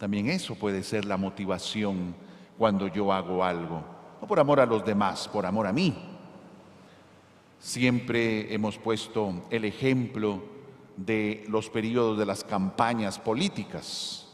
También 0.03 0.29
eso 0.29 0.55
puede 0.55 0.83
ser 0.83 1.05
la 1.05 1.15
motivación 1.15 2.13
cuando 2.57 2.87
yo 2.87 3.13
hago 3.13 3.41
algo, 3.41 3.81
no 4.19 4.27
por 4.27 4.37
amor 4.37 4.59
a 4.59 4.65
los 4.65 4.83
demás, 4.83 5.29
por 5.29 5.45
amor 5.45 5.65
a 5.65 5.71
mí. 5.71 5.95
Siempre 7.57 8.53
hemos 8.53 8.77
puesto 8.77 9.45
el 9.49 9.63
ejemplo 9.63 10.43
de 10.97 11.45
los 11.47 11.69
periodos 11.69 12.17
de 12.17 12.25
las 12.25 12.43
campañas 12.43 13.17
políticas. 13.17 14.27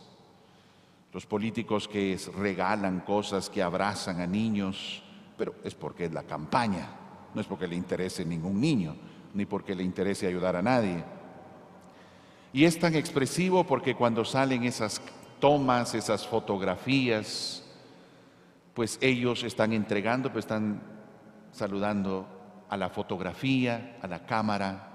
Los 1.14 1.28
políticos 1.28 1.88
que 1.88 2.20
regalan 2.36 3.02
cosas, 3.02 3.48
que 3.48 3.62
abrazan 3.62 4.22
a 4.22 4.26
niños, 4.26 5.04
pero 5.38 5.54
es 5.64 5.76
porque 5.76 6.06
es 6.06 6.12
la 6.12 6.24
campaña, 6.24 6.90
no 7.36 7.42
es 7.42 7.46
porque 7.46 7.68
le 7.68 7.76
interese 7.76 8.26
ningún 8.26 8.60
niño, 8.60 8.96
ni 9.36 9.46
porque 9.46 9.76
le 9.76 9.84
interese 9.84 10.26
ayudar 10.26 10.56
a 10.56 10.64
nadie. 10.64 11.04
Y 12.54 12.66
es 12.66 12.80
tan 12.80 12.96
expresivo 12.96 13.64
porque 13.66 13.94
cuando 13.94 14.26
salen 14.26 14.64
esas 14.64 15.00
tomas, 15.40 15.96
esas 15.96 16.28
fotografías, 16.28 17.64
pues 18.74 18.98
ellos 19.02 19.44
están 19.44 19.74
entregando, 19.74 20.32
pues 20.32 20.46
están 20.46 20.82
saludando 21.52 22.28
a 22.70 22.78
la 22.78 22.90
fotografía, 22.90 23.98
a 24.02 24.08
la 24.08 24.26
cámara. 24.26 24.86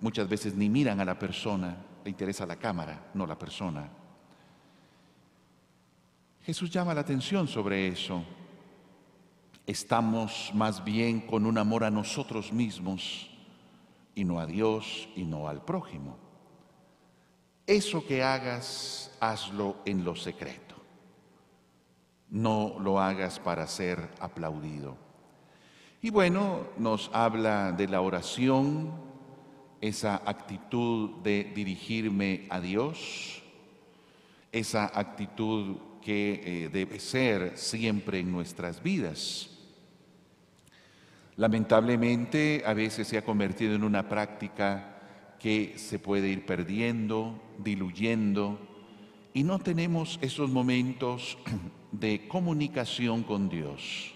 Muchas 0.00 0.28
veces 0.28 0.54
ni 0.54 0.68
miran 0.68 1.00
a 1.00 1.04
la 1.04 1.18
persona, 1.18 1.76
le 2.02 2.10
interesa 2.10 2.46
la 2.46 2.56
cámara, 2.56 3.10
no 3.14 3.26
la 3.26 3.38
persona. 3.38 3.88
Jesús 6.42 6.70
llama 6.70 6.92
la 6.94 7.00
atención 7.00 7.48
sobre 7.48 7.88
eso. 7.88 8.22
Estamos 9.66 10.50
más 10.54 10.84
bien 10.84 11.20
con 11.22 11.46
un 11.46 11.56
amor 11.56 11.84
a 11.84 11.90
nosotros 11.90 12.52
mismos 12.52 13.30
y 14.14 14.24
no 14.24 14.38
a 14.38 14.46
Dios 14.46 15.08
y 15.16 15.24
no 15.24 15.48
al 15.48 15.64
prójimo. 15.64 16.23
Eso 17.66 18.06
que 18.06 18.22
hagas, 18.22 19.10
hazlo 19.20 19.76
en 19.86 20.04
lo 20.04 20.14
secreto. 20.14 20.74
No 22.28 22.76
lo 22.78 23.00
hagas 23.00 23.38
para 23.38 23.66
ser 23.66 24.10
aplaudido. 24.20 24.96
Y 26.02 26.10
bueno, 26.10 26.66
nos 26.76 27.10
habla 27.14 27.72
de 27.72 27.88
la 27.88 28.02
oración, 28.02 28.92
esa 29.80 30.16
actitud 30.26 31.22
de 31.22 31.52
dirigirme 31.54 32.46
a 32.50 32.60
Dios, 32.60 33.42
esa 34.52 34.90
actitud 34.98 35.76
que 36.02 36.42
eh, 36.44 36.68
debe 36.68 37.00
ser 37.00 37.56
siempre 37.56 38.18
en 38.18 38.30
nuestras 38.30 38.82
vidas. 38.82 39.50
Lamentablemente 41.36 42.62
a 42.66 42.74
veces 42.74 43.08
se 43.08 43.16
ha 43.16 43.24
convertido 43.24 43.74
en 43.74 43.82
una 43.84 44.06
práctica 44.06 44.93
que 45.44 45.74
se 45.76 45.98
puede 45.98 46.28
ir 46.28 46.46
perdiendo, 46.46 47.38
diluyendo, 47.58 48.58
y 49.34 49.44
no 49.44 49.58
tenemos 49.58 50.18
esos 50.22 50.48
momentos 50.48 51.36
de 51.92 52.26
comunicación 52.28 53.24
con 53.24 53.50
Dios, 53.50 54.14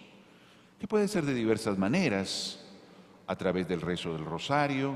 que 0.80 0.88
puede 0.88 1.06
ser 1.06 1.26
de 1.26 1.34
diversas 1.34 1.76
maneras, 1.76 2.64
a 3.26 3.36
través 3.36 3.68
del 3.68 3.82
rezo 3.82 4.14
del 4.14 4.24
rosario, 4.24 4.94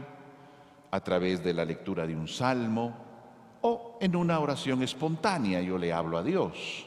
a 0.91 1.01
través 1.01 1.45
de 1.45 1.53
la 1.53 1.67
lectura 1.67 2.07
de 2.07 2.17
un 2.17 2.27
salmo, 2.27 2.97
o 3.61 3.99
en 4.01 4.17
una 4.17 4.39
oración 4.39 4.83
espontánea 4.83 5.61
yo 5.61 5.77
le 5.77 5.93
hablo 5.93 6.17
a 6.17 6.23
Dios. 6.23 6.87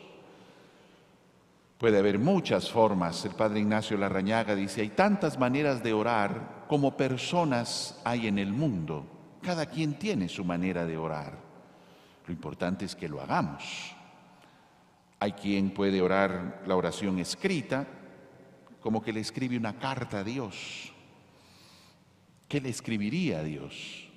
Puede 1.78 2.00
haber 2.00 2.18
muchas 2.18 2.72
formas. 2.72 3.24
El 3.26 3.36
padre 3.36 3.60
Ignacio 3.60 3.96
Larrañaga 3.96 4.56
dice, 4.56 4.82
hay 4.82 4.90
tantas 4.90 5.38
maneras 5.38 5.84
de 5.84 5.94
orar 5.94 6.66
como 6.68 6.98
personas 6.98 8.02
hay 8.04 8.26
en 8.26 8.40
el 8.40 8.52
mundo. 8.52 9.12
Cada 9.46 9.68
quien 9.68 9.94
tiene 10.00 10.28
su 10.28 10.44
manera 10.44 10.88
de 10.88 10.98
orar. 10.98 11.38
Lo 12.26 12.34
importante 12.34 12.84
es 12.84 12.96
que 12.96 13.08
lo 13.08 13.22
hagamos. 13.22 13.94
Hay 15.20 15.34
quien 15.34 15.70
puede 15.70 16.02
orar 16.02 16.64
la 16.66 16.76
oración 16.76 17.20
escrita, 17.20 17.86
como 18.82 19.04
que 19.04 19.14
le 19.14 19.20
escribe 19.20 19.56
una 19.56 19.78
carta 19.78 20.20
a 20.20 20.24
Dios. 20.24 20.92
¿Qué 22.48 22.60
le 22.60 22.70
escribiría 22.70 23.42
a 23.42 23.44
Dios? 23.44 24.10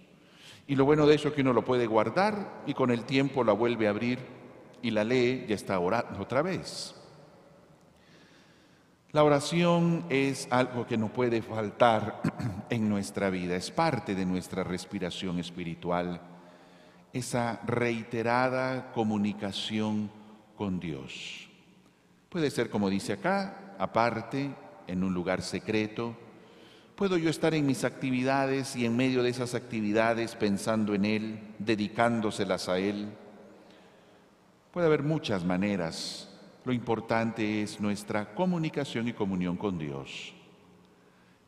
Y 0.66 0.76
lo 0.76 0.86
bueno 0.86 1.06
de 1.06 1.16
eso 1.16 1.28
es 1.28 1.34
que 1.34 1.42
uno 1.42 1.52
lo 1.52 1.62
puede 1.62 1.86
guardar 1.86 2.62
y 2.66 2.72
con 2.72 2.90
el 2.90 3.04
tiempo 3.04 3.44
la 3.44 3.52
vuelve 3.52 3.86
a 3.86 3.90
abrir 3.90 4.20
y 4.80 4.90
la 4.90 5.04
lee 5.04 5.44
y 5.46 5.52
está 5.52 5.78
orando 5.78 6.22
otra 6.22 6.40
vez. 6.40 6.97
La 9.12 9.24
oración 9.24 10.04
es 10.10 10.46
algo 10.50 10.86
que 10.86 10.98
no 10.98 11.10
puede 11.10 11.40
faltar 11.40 12.20
en 12.68 12.90
nuestra 12.90 13.30
vida, 13.30 13.56
es 13.56 13.70
parte 13.70 14.14
de 14.14 14.26
nuestra 14.26 14.64
respiración 14.64 15.38
espiritual, 15.38 16.20
esa 17.14 17.58
reiterada 17.64 18.92
comunicación 18.92 20.10
con 20.56 20.78
Dios. 20.78 21.48
Puede 22.28 22.50
ser 22.50 22.68
como 22.68 22.90
dice 22.90 23.14
acá, 23.14 23.74
aparte, 23.78 24.54
en 24.86 25.02
un 25.02 25.14
lugar 25.14 25.40
secreto. 25.40 26.14
Puedo 26.94 27.16
yo 27.16 27.30
estar 27.30 27.54
en 27.54 27.64
mis 27.64 27.84
actividades 27.84 28.76
y 28.76 28.84
en 28.84 28.94
medio 28.94 29.22
de 29.22 29.30
esas 29.30 29.54
actividades 29.54 30.34
pensando 30.34 30.94
en 30.94 31.06
Él, 31.06 31.54
dedicándoselas 31.58 32.68
a 32.68 32.78
Él. 32.78 33.08
Puede 34.70 34.86
haber 34.86 35.02
muchas 35.02 35.46
maneras 35.46 36.27
lo 36.64 36.72
importante 36.72 37.62
es 37.62 37.80
nuestra 37.80 38.34
comunicación 38.34 39.08
y 39.08 39.12
comunión 39.12 39.56
con 39.56 39.78
Dios. 39.78 40.34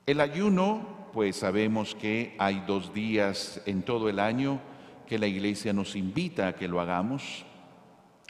El 0.06 0.20
ayuno, 0.20 1.08
pues 1.12 1.36
sabemos 1.36 1.94
que 1.94 2.34
hay 2.38 2.64
dos 2.66 2.92
días 2.94 3.62
en 3.66 3.82
todo 3.82 4.08
el 4.08 4.18
año 4.18 4.60
que 5.06 5.18
la 5.18 5.26
iglesia 5.26 5.72
nos 5.72 5.96
invita 5.96 6.48
a 6.48 6.54
que 6.54 6.68
lo 6.68 6.80
hagamos, 6.80 7.44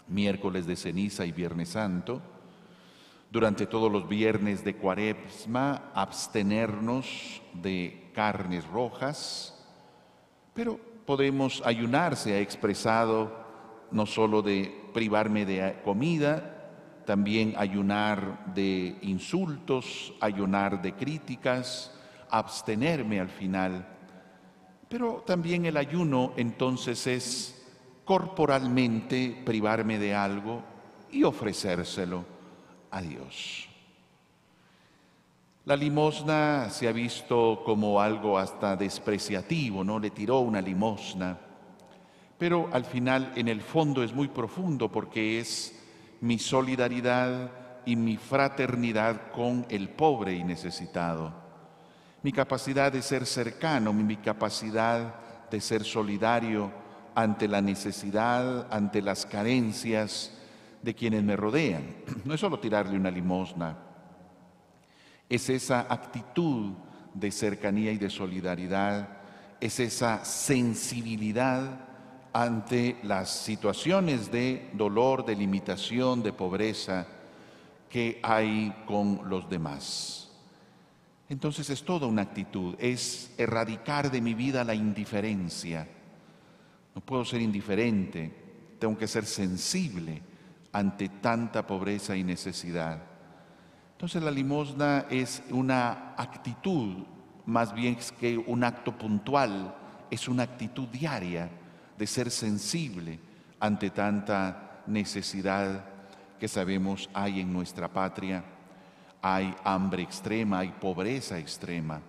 miércoles 0.09 0.66
de 0.66 0.77
ceniza 0.77 1.25
y 1.27 1.33
viernes 1.33 1.71
santo. 1.71 2.21
Durante 3.31 3.66
todos 3.66 3.93
los 3.93 4.09
viernes 4.09 4.64
de 4.64 4.75
cuaresma, 4.75 5.90
abstenernos 5.95 7.40
de 7.55 8.11
carnes 8.12 8.66
rojas, 8.66 9.57
pero 10.55 10.81
podemos 11.07 11.62
ayunar, 11.64 12.16
se 12.16 12.35
ha 12.35 12.40
expresado 12.40 13.31
no 13.90 14.07
solo 14.07 14.43
de 14.43 14.75
privarme 14.93 15.47
de 15.47 15.81
comida, 15.85 16.60
también 17.11 17.55
ayunar 17.57 18.55
de 18.55 18.96
insultos, 19.03 20.14
ayunar 20.20 20.81
de 20.81 20.92
críticas, 20.92 21.92
abstenerme 22.31 23.18
al 23.18 23.29
final. 23.29 23.85
Pero 24.88 25.25
también 25.27 25.66
el 25.66 25.77
ayuno 25.77 26.35
entonces 26.37 27.05
es 27.09 27.66
corporalmente 28.05 29.42
privarme 29.44 29.99
de 29.99 30.14
algo 30.14 30.62
y 31.11 31.25
ofrecérselo 31.25 32.25
a 32.92 33.03
Dios. 33.03 33.68
La 35.64 35.75
limosna 35.75 36.70
se 36.70 36.87
ha 36.87 36.92
visto 36.92 37.62
como 37.64 38.01
algo 38.01 38.38
hasta 38.38 38.77
despreciativo, 38.77 39.83
¿no? 39.83 39.99
Le 39.99 40.11
tiró 40.11 40.38
una 40.38 40.61
limosna, 40.61 41.37
pero 42.38 42.70
al 42.73 42.85
final 42.85 43.33
en 43.35 43.49
el 43.49 43.62
fondo 43.62 44.05
es 44.05 44.14
muy 44.14 44.29
profundo 44.29 44.88
porque 44.88 45.40
es 45.40 45.77
mi 46.20 46.38
solidaridad 46.38 47.50
y 47.87 47.96
mi 47.96 48.16
fraternidad 48.16 49.33
con 49.33 49.66
el 49.68 49.88
pobre 49.88 50.35
y 50.35 50.44
necesitado, 50.44 51.33
mi 52.22 52.33
capacidad 52.33 52.92
de 52.92 53.02
ser 53.02 53.24
cercano, 53.24 53.92
mi 53.92 54.16
capacidad 54.16 55.14
de 55.50 55.61
ser 55.61 55.85
solidario 55.85 56.70
ante 57.14 57.48
la 57.48 57.61
necesidad, 57.61 58.66
ante 58.70 59.00
las 59.02 59.24
carencias 59.24 60.33
de 60.83 60.94
quienes 60.94 61.22
me 61.22 61.37
rodean. 61.37 61.96
No 62.24 62.35
es 62.35 62.40
solo 62.40 62.59
tirarle 62.61 62.96
una 62.96 63.11
limosna, 63.11 63.76
es 65.28 65.48
esa 65.48 65.87
actitud 65.88 66.74
de 67.14 67.30
cercanía 67.30 67.92
y 67.92 67.98
de 67.98 68.11
solidaridad, 68.11 69.09
es 69.61 69.80
esa 69.80 70.24
sensibilidad 70.24 71.89
ante 72.33 72.99
las 73.03 73.31
situaciones 73.31 74.31
de 74.31 74.71
dolor, 74.73 75.25
de 75.25 75.37
limitación, 75.37 76.23
de 76.23 76.33
pobreza 76.33 77.07
que 77.88 78.21
hay 78.23 78.73
con 78.87 79.29
los 79.29 79.49
demás. 79.49 80.31
Entonces 81.29 81.71
es 81.71 81.85
toda 81.85 82.07
una 82.07 82.23
actitud, 82.23 82.75
es 82.79 83.33
erradicar 83.38 84.11
de 84.11 84.21
mi 84.21 84.35
vida 84.35 84.64
la 84.64 84.75
indiferencia. 84.75 85.88
No 86.95 87.01
puedo 87.01 87.25
ser 87.25 87.40
indiferente, 87.40 88.33
tengo 88.79 88.97
que 88.97 89.07
ser 89.07 89.27
sensible 89.27 90.23
ante 90.73 91.09
tanta 91.09 91.66
pobreza 91.66 92.16
y 92.16 92.25
necesidad. 92.25 93.03
Entonces 93.93 94.23
la 94.23 94.31
limosna 94.31 95.07
es 95.11 95.43
una 95.51 96.14
actitud, 96.16 97.05
más 97.47 97.75
bien 97.75 97.97
que 98.19 98.38
un 98.38 98.64
acto 98.64 98.97
puntual, 98.97 99.75
es 100.11 100.27
una 100.27 100.45
actitud 100.45 100.88
diaria 100.88 101.51
de 102.00 102.06
ser 102.06 102.30
sensible 102.30 103.18
ante 103.60 103.90
tanta 103.90 104.80
necesidad 104.86 105.84
que 106.38 106.48
sabemos 106.48 107.10
hay 107.12 107.40
en 107.40 107.52
nuestra 107.52 107.92
patria. 107.92 108.42
Hay 109.20 109.54
hambre 109.64 110.02
extrema, 110.02 110.60
hay 110.60 110.70
pobreza 110.70 111.38
extrema. 111.38 112.00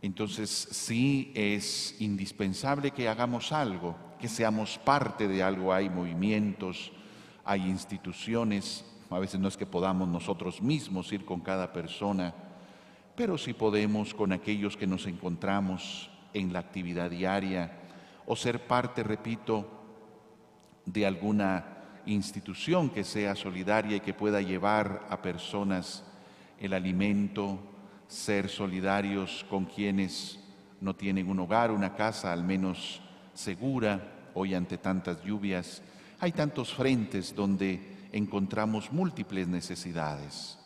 Entonces 0.00 0.48
sí 0.48 1.30
es 1.34 1.96
indispensable 2.00 2.92
que 2.92 3.06
hagamos 3.06 3.52
algo, 3.52 3.94
que 4.18 4.26
seamos 4.26 4.78
parte 4.78 5.28
de 5.28 5.42
algo. 5.42 5.74
Hay 5.74 5.90
movimientos, 5.90 6.90
hay 7.44 7.60
instituciones, 7.60 8.86
a 9.10 9.18
veces 9.18 9.38
no 9.38 9.48
es 9.48 9.58
que 9.58 9.66
podamos 9.66 10.08
nosotros 10.08 10.62
mismos 10.62 11.12
ir 11.12 11.26
con 11.26 11.40
cada 11.40 11.74
persona, 11.74 12.32
pero 13.14 13.36
sí 13.36 13.52
podemos 13.52 14.14
con 14.14 14.32
aquellos 14.32 14.78
que 14.78 14.86
nos 14.86 15.06
encontramos 15.06 16.08
en 16.32 16.54
la 16.54 16.60
actividad 16.60 17.10
diaria, 17.10 17.83
o 18.26 18.36
ser 18.36 18.66
parte, 18.66 19.02
repito, 19.02 19.66
de 20.86 21.06
alguna 21.06 21.64
institución 22.06 22.90
que 22.90 23.04
sea 23.04 23.34
solidaria 23.34 23.96
y 23.96 24.00
que 24.00 24.14
pueda 24.14 24.40
llevar 24.40 25.06
a 25.08 25.22
personas 25.22 26.04
el 26.60 26.72
alimento, 26.72 27.58
ser 28.06 28.48
solidarios 28.48 29.44
con 29.48 29.64
quienes 29.64 30.40
no 30.80 30.94
tienen 30.94 31.28
un 31.28 31.40
hogar, 31.40 31.70
una 31.70 31.94
casa 31.94 32.32
al 32.32 32.44
menos 32.44 33.00
segura, 33.32 34.30
hoy 34.34 34.54
ante 34.54 34.78
tantas 34.78 35.22
lluvias. 35.24 35.82
Hay 36.20 36.32
tantos 36.32 36.74
frentes 36.74 37.34
donde 37.34 38.08
encontramos 38.12 38.92
múltiples 38.92 39.48
necesidades. 39.48 40.58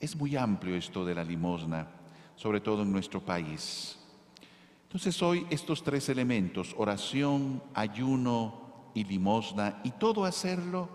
Es 0.00 0.16
muy 0.16 0.36
amplio 0.36 0.76
esto 0.76 1.04
de 1.04 1.14
la 1.14 1.24
limosna, 1.24 1.86
sobre 2.36 2.60
todo 2.60 2.82
en 2.82 2.92
nuestro 2.92 3.20
país. 3.20 3.99
Entonces 4.90 5.22
hoy 5.22 5.46
estos 5.50 5.84
tres 5.84 6.08
elementos, 6.08 6.74
oración, 6.76 7.62
ayuno 7.74 8.90
y 8.92 9.04
limosna, 9.04 9.80
y 9.84 9.92
todo 9.92 10.24
hacerlo 10.24 10.88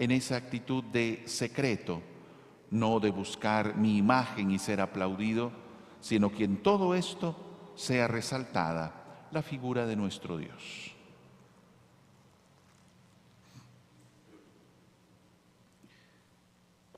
en 0.00 0.10
esa 0.10 0.34
actitud 0.34 0.82
de 0.82 1.22
secreto, 1.26 2.02
no 2.72 2.98
de 2.98 3.10
buscar 3.10 3.76
mi 3.76 3.98
imagen 3.98 4.50
y 4.50 4.58
ser 4.58 4.80
aplaudido, 4.80 5.52
sino 6.00 6.32
que 6.32 6.42
en 6.42 6.60
todo 6.60 6.96
esto 6.96 7.36
sea 7.76 8.08
resaltada 8.08 9.28
la 9.30 9.42
figura 9.42 9.86
de 9.86 9.94
nuestro 9.94 10.38
Dios. 10.38 10.92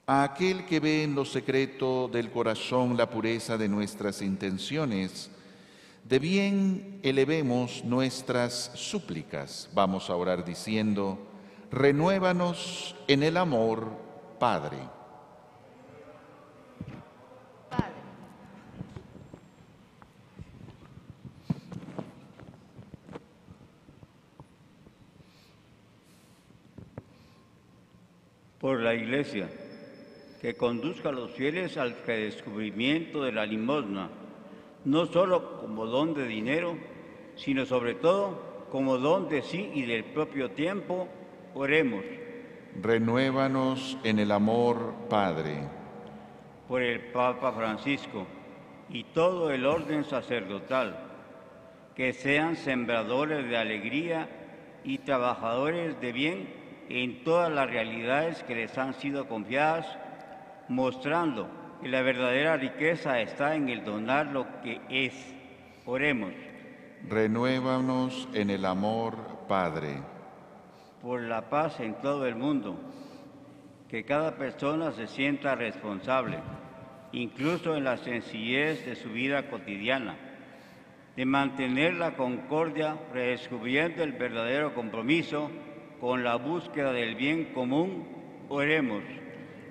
A 0.07 0.23
aquel 0.23 0.65
que 0.65 0.81
ve 0.81 1.03
en 1.03 1.15
lo 1.15 1.27
secreto 1.27 2.09
del 2.09 2.31
corazón 2.31 2.97
la 2.97 3.11
pureza 3.11 3.59
de 3.59 3.69
nuestras 3.69 4.23
intenciones, 4.23 5.31
de 6.09 6.19
bien 6.19 7.01
elevemos 7.03 7.85
nuestras 7.85 8.73
súplicas. 8.75 9.69
Vamos 9.75 10.09
a 10.09 10.17
orar 10.17 10.43
diciendo, 10.43 11.19
renuévanos 11.71 12.97
en 13.09 13.23
el 13.23 13.37
amor, 13.37 13.89
Padre. 14.39 14.79
Por 28.59 28.81
la 28.81 28.95
Iglesia, 28.95 29.51
que 30.41 30.57
conduzca 30.57 31.11
a 31.11 31.13
los 31.13 31.33
fieles 31.33 31.77
al 31.77 31.95
redescubrimiento 32.07 33.23
de 33.23 33.33
la 33.33 33.45
limosna 33.45 34.09
no 34.85 35.07
solo 35.07 35.58
como 35.79 35.93
don 35.93 36.13
de 36.13 36.27
dinero, 36.27 36.77
sino 37.37 37.65
sobre 37.65 37.95
todo 37.95 38.67
como 38.69 38.99
don 38.99 39.29
de 39.29 39.43
sí 39.43 39.71
y 39.75 39.83
del 39.83 40.03
propio 40.03 40.51
tiempo, 40.51 41.07
oremos. 41.55 42.03
Renuévanos 42.83 43.97
en 44.03 44.19
el 44.19 44.33
amor, 44.33 44.93
Padre. 45.09 45.61
Por 46.67 46.83
el 46.83 46.99
Papa 47.13 47.53
Francisco 47.53 48.27
y 48.89 49.05
todo 49.05 49.53
el 49.53 49.65
orden 49.65 50.03
sacerdotal, 50.03 50.99
que 51.95 52.13
sean 52.13 52.57
sembradores 52.57 53.49
de 53.49 53.57
alegría 53.57 54.29
y 54.83 54.99
trabajadores 54.99 56.01
de 56.01 56.11
bien 56.11 56.49
en 56.89 57.23
todas 57.23 57.53
las 57.53 57.71
realidades 57.71 58.43
que 58.43 58.57
les 58.57 58.77
han 58.77 58.95
sido 58.95 59.29
confiadas, 59.29 59.87
mostrando 60.67 61.49
y 61.85 61.87
la 61.87 62.03
verdadera 62.03 62.57
riqueza 62.57 63.21
está 63.21 63.55
en 63.55 63.69
el 63.69 63.85
donar 63.85 64.27
lo 64.27 64.45
que 64.61 64.81
es. 64.91 65.38
Oremos. 65.91 66.35
Renuévanos 67.09 68.29
en 68.35 68.51
el 68.51 68.67
amor, 68.67 69.17
Padre. 69.49 70.03
Por 71.01 71.23
la 71.23 71.49
paz 71.49 71.81
en 71.81 71.95
todo 72.03 72.27
el 72.27 72.37
mundo 72.37 72.79
que 73.89 74.05
cada 74.05 74.37
persona 74.37 74.93
se 74.93 75.07
sienta 75.07 75.55
responsable, 75.55 76.41
incluso 77.13 77.75
en 77.75 77.85
la 77.85 77.97
sencillez 77.97 78.85
de 78.85 78.97
su 78.97 79.09
vida 79.09 79.49
cotidiana, 79.49 80.15
de 81.17 81.25
mantener 81.25 81.95
la 81.95 82.17
concordia, 82.17 82.99
redescubriendo 83.15 84.03
el 84.03 84.13
verdadero 84.13 84.75
compromiso 84.75 85.51
con 86.03 86.23
la 86.23 86.37
búsqueda 86.37 86.93
del 86.93 87.15
bien 87.15 87.55
común, 87.55 88.07
oremos. 88.51 89.05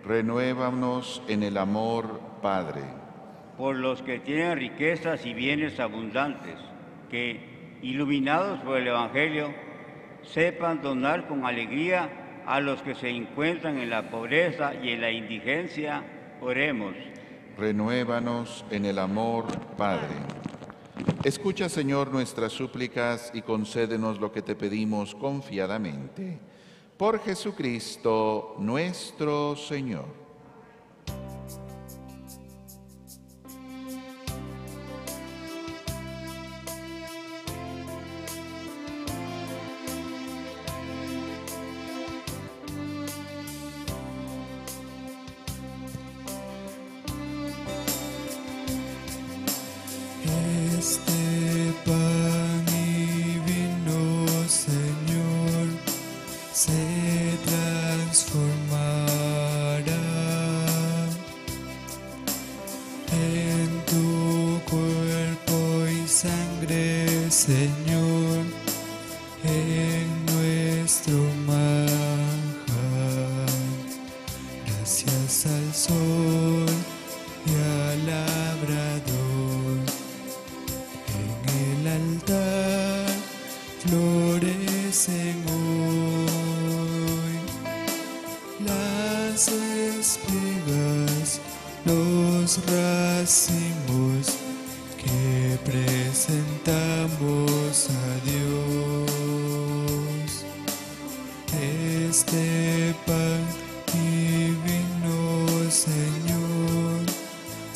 Renuévanos 0.04 1.22
en 1.28 1.44
el 1.44 1.58
amor, 1.58 2.20
Padre. 2.42 2.97
Por 3.58 3.76
los 3.76 4.02
que 4.04 4.20
tienen 4.20 4.58
riquezas 4.58 5.26
y 5.26 5.34
bienes 5.34 5.80
abundantes, 5.80 6.56
que, 7.10 7.80
iluminados 7.82 8.60
por 8.60 8.78
el 8.78 8.88
Evangelio, 8.88 9.54
sepan 10.22 10.82
donar 10.82 11.28
con 11.28 11.46
alegría 11.46 12.44
a 12.46 12.60
los 12.60 12.82
que 12.82 12.96
se 12.96 13.10
encuentran 13.10 13.78
en 13.78 13.90
la 13.90 14.10
pobreza 14.10 14.74
y 14.82 14.90
en 14.90 15.02
la 15.02 15.12
indigencia, 15.12 16.04
oremos. 16.40 16.94
Renuévanos 17.58 18.64
en 18.70 18.86
el 18.86 19.00
amor, 19.00 19.46
Padre. 19.76 20.16
Escucha, 21.24 21.68
Señor, 21.68 22.12
nuestras 22.12 22.54
súplicas 22.54 23.32
y 23.34 23.42
concédenos 23.42 24.20
lo 24.20 24.32
que 24.32 24.44
te 24.44 24.56
pedimos 24.56 25.16
confiadamente. 25.16 26.40
Por 26.96 27.20
Jesucristo 27.20 28.56
nuestro 28.60 29.56
Señor. 29.56 30.27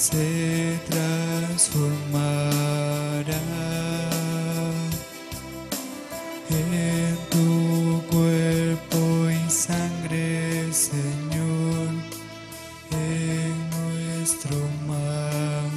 Se 0.02 0.80
transformará 0.90 1.62
en 6.50 7.16
tu 7.30 8.02
cuerpo 8.10 9.30
y 9.30 9.50
sangre, 9.52 10.74
Señor, 10.74 11.88
en 12.90 13.70
nuestro 13.70 14.58
manjar. 14.88 15.70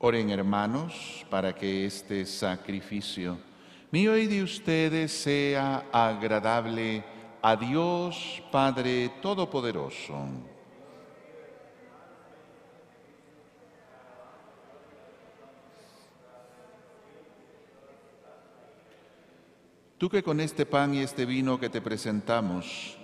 Oren 0.00 0.28
hermanos 0.28 1.24
para 1.30 1.54
que 1.54 1.86
este 1.86 2.26
sacrificio 2.26 3.51
mío 3.92 4.16
y 4.16 4.26
de 4.26 4.42
ustedes 4.42 5.12
sea 5.12 5.84
agradable 5.92 7.04
a 7.42 7.56
Dios 7.56 8.42
Padre 8.50 9.10
Todopoderoso. 9.20 10.16
Tú 19.98 20.08
que 20.08 20.22
con 20.22 20.40
este 20.40 20.64
pan 20.64 20.94
y 20.94 21.00
este 21.00 21.26
vino 21.26 21.60
que 21.60 21.68
te 21.68 21.82
presentamos, 21.82 22.96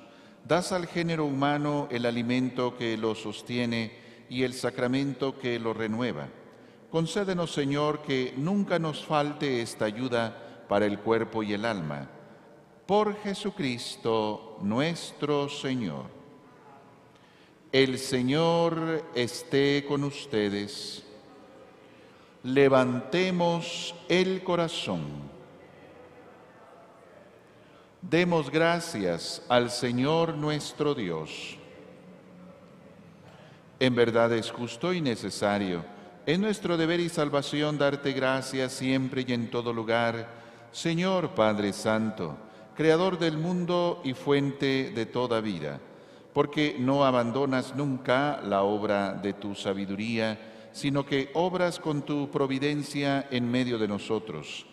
das 0.42 0.72
al 0.72 0.86
género 0.86 1.26
humano 1.26 1.86
el 1.90 2.06
alimento 2.06 2.78
que 2.78 2.96
lo 2.96 3.14
sostiene 3.14 3.92
y 4.30 4.42
el 4.42 4.54
sacramento 4.54 5.38
que 5.38 5.58
lo 5.58 5.74
renueva. 5.74 6.28
Concédenos, 6.90 7.52
Señor, 7.52 8.00
que 8.00 8.32
nunca 8.38 8.78
nos 8.78 9.04
falte 9.04 9.60
esta 9.60 9.84
ayuda 9.84 10.47
para 10.68 10.86
el 10.86 10.98
cuerpo 10.98 11.42
y 11.42 11.54
el 11.54 11.64
alma. 11.64 12.08
Por 12.86 13.16
Jesucristo 13.22 14.58
nuestro 14.60 15.48
Señor. 15.48 16.04
El 17.70 17.98
Señor 17.98 19.04
esté 19.14 19.84
con 19.86 20.04
ustedes. 20.04 21.04
Levantemos 22.42 23.94
el 24.08 24.42
corazón. 24.42 25.28
Demos 28.00 28.50
gracias 28.50 29.42
al 29.48 29.70
Señor 29.70 30.34
nuestro 30.34 30.94
Dios. 30.94 31.58
En 33.80 33.94
verdad 33.94 34.32
es 34.32 34.50
justo 34.50 34.92
y 34.92 35.00
necesario, 35.00 35.84
es 36.26 36.38
nuestro 36.38 36.76
deber 36.76 37.00
y 37.00 37.08
salvación 37.08 37.78
darte 37.78 38.12
gracias 38.12 38.72
siempre 38.72 39.24
y 39.26 39.32
en 39.32 39.50
todo 39.50 39.72
lugar, 39.72 40.28
Señor 40.72 41.30
Padre 41.34 41.72
Santo, 41.72 42.36
Creador 42.76 43.18
del 43.18 43.38
mundo 43.38 44.00
y 44.04 44.14
fuente 44.14 44.92
de 44.94 45.04
toda 45.04 45.40
vida, 45.40 45.80
porque 46.32 46.76
no 46.78 47.04
abandonas 47.04 47.74
nunca 47.74 48.40
la 48.44 48.62
obra 48.62 49.14
de 49.14 49.32
tu 49.32 49.56
sabiduría, 49.56 50.38
sino 50.70 51.04
que 51.04 51.30
obras 51.34 51.80
con 51.80 52.02
tu 52.02 52.30
providencia 52.30 53.26
en 53.32 53.50
medio 53.50 53.78
de 53.78 53.88
nosotros. 53.88 54.64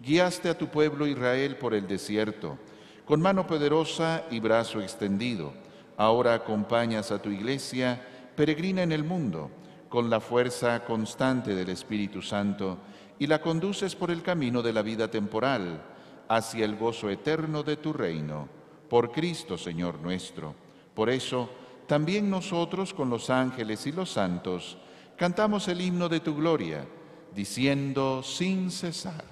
Guiaste 0.00 0.48
a 0.48 0.58
tu 0.58 0.66
pueblo 0.68 1.06
Israel 1.06 1.56
por 1.56 1.74
el 1.74 1.86
desierto, 1.86 2.58
con 3.04 3.20
mano 3.20 3.46
poderosa 3.46 4.24
y 4.28 4.40
brazo 4.40 4.80
extendido. 4.80 5.52
Ahora 5.96 6.34
acompañas 6.34 7.12
a 7.12 7.22
tu 7.22 7.30
iglesia, 7.30 8.02
peregrina 8.34 8.82
en 8.82 8.90
el 8.90 9.04
mundo, 9.04 9.50
con 9.88 10.10
la 10.10 10.18
fuerza 10.18 10.84
constante 10.84 11.54
del 11.54 11.68
Espíritu 11.68 12.22
Santo, 12.22 12.78
y 13.22 13.28
la 13.28 13.40
conduces 13.40 13.94
por 13.94 14.10
el 14.10 14.20
camino 14.20 14.62
de 14.62 14.72
la 14.72 14.82
vida 14.82 15.08
temporal, 15.08 15.80
hacia 16.26 16.64
el 16.64 16.74
gozo 16.74 17.08
eterno 17.08 17.62
de 17.62 17.76
tu 17.76 17.92
reino, 17.92 18.48
por 18.90 19.12
Cristo 19.12 19.56
Señor 19.56 20.00
nuestro. 20.00 20.56
Por 20.92 21.08
eso, 21.08 21.48
también 21.86 22.28
nosotros 22.28 22.92
con 22.92 23.10
los 23.10 23.30
ángeles 23.30 23.86
y 23.86 23.92
los 23.92 24.10
santos, 24.10 24.76
cantamos 25.16 25.68
el 25.68 25.80
himno 25.80 26.08
de 26.08 26.18
tu 26.18 26.34
gloria, 26.34 26.84
diciendo 27.32 28.24
sin 28.24 28.72
cesar. 28.72 29.24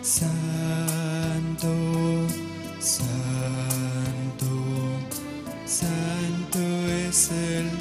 Santo, 0.00 1.68
santo, 2.80 3.71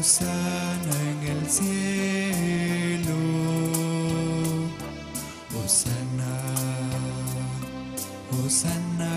Osana 0.00 0.96
en 1.10 1.20
el 1.28 1.46
cielo, 1.46 3.18
Osana, 5.62 6.32
Osana, 8.42 9.14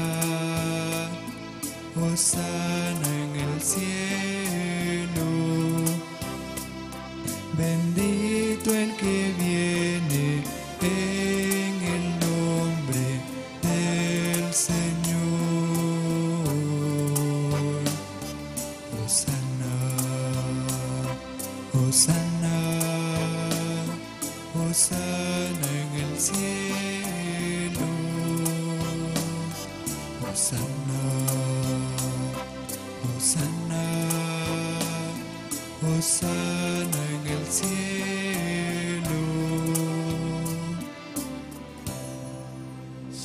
Osana 1.96 3.08
en 3.08 3.36
el 3.39 3.62
cielo. 3.62 4.33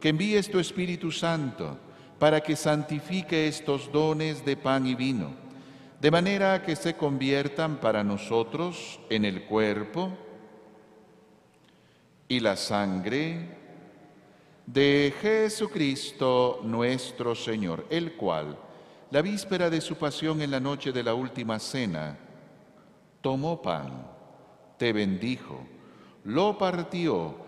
que 0.00 0.10
envíes 0.10 0.50
tu 0.50 0.58
Espíritu 0.58 1.10
Santo 1.10 1.78
para 2.18 2.40
que 2.40 2.56
santifique 2.56 3.46
estos 3.48 3.90
dones 3.92 4.44
de 4.44 4.56
pan 4.56 4.86
y 4.86 4.94
vino, 4.94 5.30
de 6.00 6.10
manera 6.10 6.62
que 6.62 6.76
se 6.76 6.94
conviertan 6.94 7.78
para 7.78 8.04
nosotros 8.04 9.00
en 9.10 9.24
el 9.24 9.44
cuerpo 9.44 10.16
y 12.28 12.40
la 12.40 12.56
sangre 12.56 13.56
de 14.66 15.14
Jesucristo 15.20 16.60
nuestro 16.62 17.34
Señor, 17.34 17.86
el 17.88 18.12
cual, 18.14 18.58
la 19.10 19.22
víspera 19.22 19.70
de 19.70 19.80
su 19.80 19.96
pasión 19.96 20.42
en 20.42 20.50
la 20.50 20.60
noche 20.60 20.92
de 20.92 21.02
la 21.02 21.14
última 21.14 21.58
cena, 21.58 22.18
tomó 23.22 23.62
pan, 23.62 24.06
te 24.76 24.92
bendijo, 24.92 25.66
lo 26.24 26.58
partió 26.58 27.47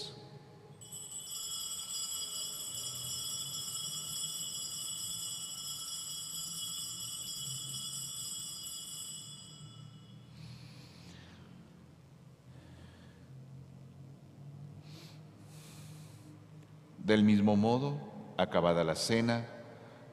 Del 17.03 17.23
mismo 17.23 17.55
modo, 17.55 17.97
acabada 18.37 18.83
la 18.83 18.95
cena, 18.95 19.47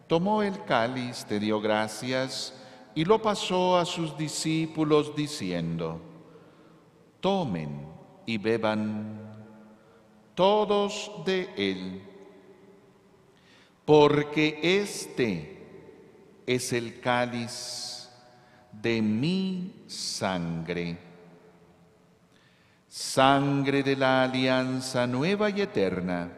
tomó 0.06 0.42
el 0.42 0.64
cáliz, 0.64 1.26
te 1.26 1.38
dio 1.38 1.60
gracias 1.60 2.54
y 2.94 3.04
lo 3.04 3.20
pasó 3.20 3.76
a 3.76 3.84
sus 3.84 4.16
discípulos 4.16 5.14
diciendo, 5.14 6.00
tomen 7.20 7.86
y 8.24 8.38
beban 8.38 9.20
todos 10.34 11.12
de 11.26 11.50
él, 11.56 12.02
porque 13.84 14.58
este 14.62 16.42
es 16.46 16.72
el 16.72 17.00
cáliz 17.00 18.08
de 18.72 19.02
mi 19.02 19.84
sangre, 19.86 20.96
sangre 22.86 23.82
de 23.82 23.94
la 23.94 24.24
alianza 24.24 25.06
nueva 25.06 25.50
y 25.50 25.60
eterna, 25.60 26.37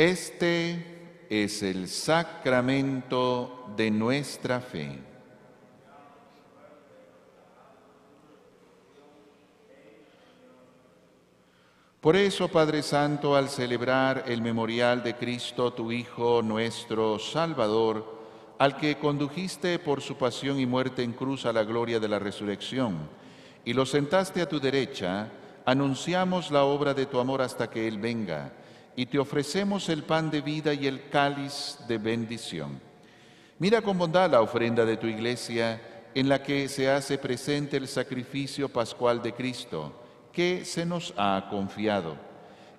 Este 0.00 1.26
es 1.28 1.62
el 1.62 1.86
sacramento 1.86 3.66
de 3.76 3.90
nuestra 3.90 4.58
fe. 4.58 4.98
Por 12.00 12.16
eso, 12.16 12.48
Padre 12.48 12.82
Santo, 12.82 13.36
al 13.36 13.50
celebrar 13.50 14.24
el 14.26 14.40
memorial 14.40 15.02
de 15.02 15.16
Cristo, 15.16 15.74
tu 15.74 15.92
Hijo, 15.92 16.40
nuestro 16.40 17.18
Salvador, 17.18 18.22
al 18.58 18.78
que 18.78 18.96
condujiste 18.96 19.78
por 19.78 20.00
su 20.00 20.16
pasión 20.16 20.58
y 20.58 20.64
muerte 20.64 21.02
en 21.02 21.12
cruz 21.12 21.44
a 21.44 21.52
la 21.52 21.64
gloria 21.64 22.00
de 22.00 22.08
la 22.08 22.18
resurrección, 22.18 22.96
y 23.66 23.74
lo 23.74 23.84
sentaste 23.84 24.40
a 24.40 24.48
tu 24.48 24.60
derecha, 24.60 25.28
anunciamos 25.66 26.50
la 26.50 26.64
obra 26.64 26.94
de 26.94 27.04
tu 27.04 27.20
amor 27.20 27.42
hasta 27.42 27.68
que 27.68 27.86
Él 27.86 27.98
venga 27.98 28.54
y 28.96 29.06
te 29.06 29.18
ofrecemos 29.18 29.88
el 29.88 30.02
pan 30.02 30.30
de 30.30 30.40
vida 30.40 30.74
y 30.74 30.86
el 30.86 31.08
cáliz 31.08 31.78
de 31.88 31.98
bendición. 31.98 32.80
Mira 33.58 33.82
con 33.82 33.98
bondad 33.98 34.30
la 34.30 34.40
ofrenda 34.40 34.84
de 34.84 34.96
tu 34.96 35.06
iglesia 35.06 35.80
en 36.14 36.28
la 36.28 36.42
que 36.42 36.68
se 36.68 36.90
hace 36.90 37.18
presente 37.18 37.76
el 37.76 37.88
sacrificio 37.88 38.68
pascual 38.68 39.22
de 39.22 39.32
Cristo 39.32 39.92
que 40.32 40.64
se 40.64 40.86
nos 40.86 41.12
ha 41.16 41.48
confiado. 41.50 42.16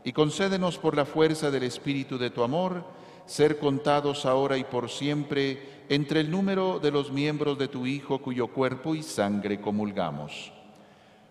Y 0.04 0.14
concédenos 0.14 0.78
por 0.78 0.96
la 0.96 1.06
fuerza 1.06 1.52
del 1.52 1.64
Espíritu 1.64 2.18
de 2.18 2.30
tu 2.30 2.44
amor 2.44 2.84
ser 3.26 3.60
contados 3.60 4.26
ahora 4.26 4.58
y 4.58 4.64
por 4.64 4.90
siempre 4.90 5.84
entre 5.90 6.22
el 6.22 6.32
número 6.32 6.80
de 6.80 6.92
los 6.92 7.12
miembros 7.12 7.58
de 7.58 7.68
tu 7.68 7.86
Hijo 7.86 8.20
cuyo 8.20 8.48
cuerpo 8.48 8.96
y 8.96 9.04
sangre 9.04 9.62
comulgamos. 9.62 10.52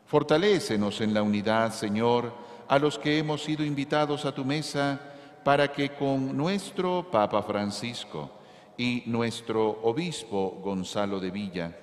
Fortalécenos 0.07 1.01
en 1.01 1.15
la 1.15 1.23
unidad, 1.23 1.73
Señor, 1.73 2.33
a 2.71 2.79
los 2.79 3.01
que 3.01 3.19
hemos 3.19 3.43
sido 3.43 3.65
invitados 3.65 4.25
a 4.25 4.33
tu 4.33 4.45
mesa 4.45 5.01
para 5.43 5.73
que 5.73 5.89
con 5.91 6.37
nuestro 6.37 7.11
Papa 7.11 7.43
Francisco 7.43 8.31
y 8.79 9.03
nuestro 9.07 9.81
obispo 9.83 10.61
Gonzalo 10.63 11.19
de 11.19 11.33
Villa, 11.33 11.77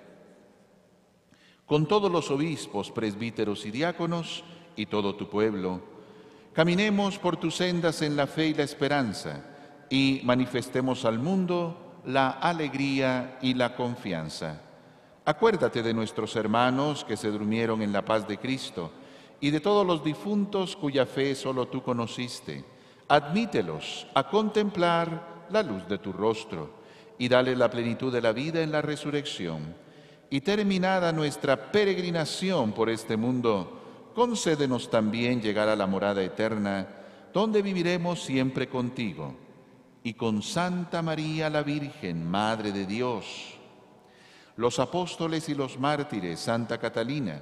con 1.66 1.90
todos 1.90 2.10
los 2.10 2.32
obispos, 2.32 2.90
presbíteros 2.90 3.66
y 3.66 3.72
diáconos 3.72 4.46
y 4.78 4.86
todo 4.86 5.16
tu 5.16 5.30
pueblo, 5.30 5.82
caminemos 6.54 7.20
por 7.20 7.36
tus 7.36 7.58
sendas 7.58 8.02
en 8.02 8.16
la 8.16 8.26
fe 8.26 8.48
y 8.48 8.54
la 8.54 8.64
esperanza 8.64 9.44
y 9.90 10.22
manifestemos 10.24 11.04
al 11.04 11.20
mundo 11.20 12.00
la 12.06 12.30
alegría 12.30 13.40
y 13.42 13.56
la 13.56 13.76
confianza. 13.76 14.62
Acuérdate 15.26 15.84
de 15.84 15.94
nuestros 15.94 16.38
hermanos 16.38 17.04
que 17.04 17.18
se 17.18 17.30
durmieron 17.30 17.82
en 17.82 17.92
la 17.92 18.06
paz 18.06 18.26
de 18.26 18.38
Cristo 18.38 18.90
y 19.40 19.52
de 19.52 19.60
todos 19.60 19.86
los 19.86 20.04
difuntos 20.04 20.76
cuya 20.76 21.06
fe 21.06 21.36
solo 21.36 21.68
tú 21.68 21.84
conociste. 21.84 22.64
Admítelos 23.08 24.08
a 24.14 24.28
contemplar 24.28 25.46
la 25.50 25.64
luz 25.64 25.88
de 25.88 25.98
tu 25.98 26.12
rostro 26.12 26.78
y 27.18 27.28
dale 27.28 27.56
la 27.56 27.70
plenitud 27.70 28.12
de 28.12 28.22
la 28.22 28.34
vida 28.34 28.62
en 28.62 28.72
la 28.72 28.82
resurrección. 28.82 29.76
Y 30.30 30.42
terminada 30.42 31.12
nuestra 31.12 31.72
peregrinación 31.72 32.74
por 32.74 32.90
este 32.90 33.16
mundo, 33.16 34.12
concédenos 34.14 34.90
también 34.90 35.42
llegar 35.42 35.70
a 35.70 35.76
la 35.76 35.88
morada 35.88 36.22
eterna, 36.22 36.88
donde 37.34 37.62
viviremos 37.62 38.22
siempre 38.22 38.68
contigo. 38.68 39.36
Y 40.04 40.14
con 40.14 40.42
Santa 40.42 41.02
María 41.02 41.50
la 41.50 41.64
Virgen, 41.64 42.30
Madre 42.30 42.72
de 42.72 42.86
Dios, 42.86 43.58
los 44.58 44.80
apóstoles 44.80 45.48
y 45.50 45.56
los 45.56 45.80
mártires, 45.80 46.40
Santa 46.40 46.78
Catalina, 46.78 47.42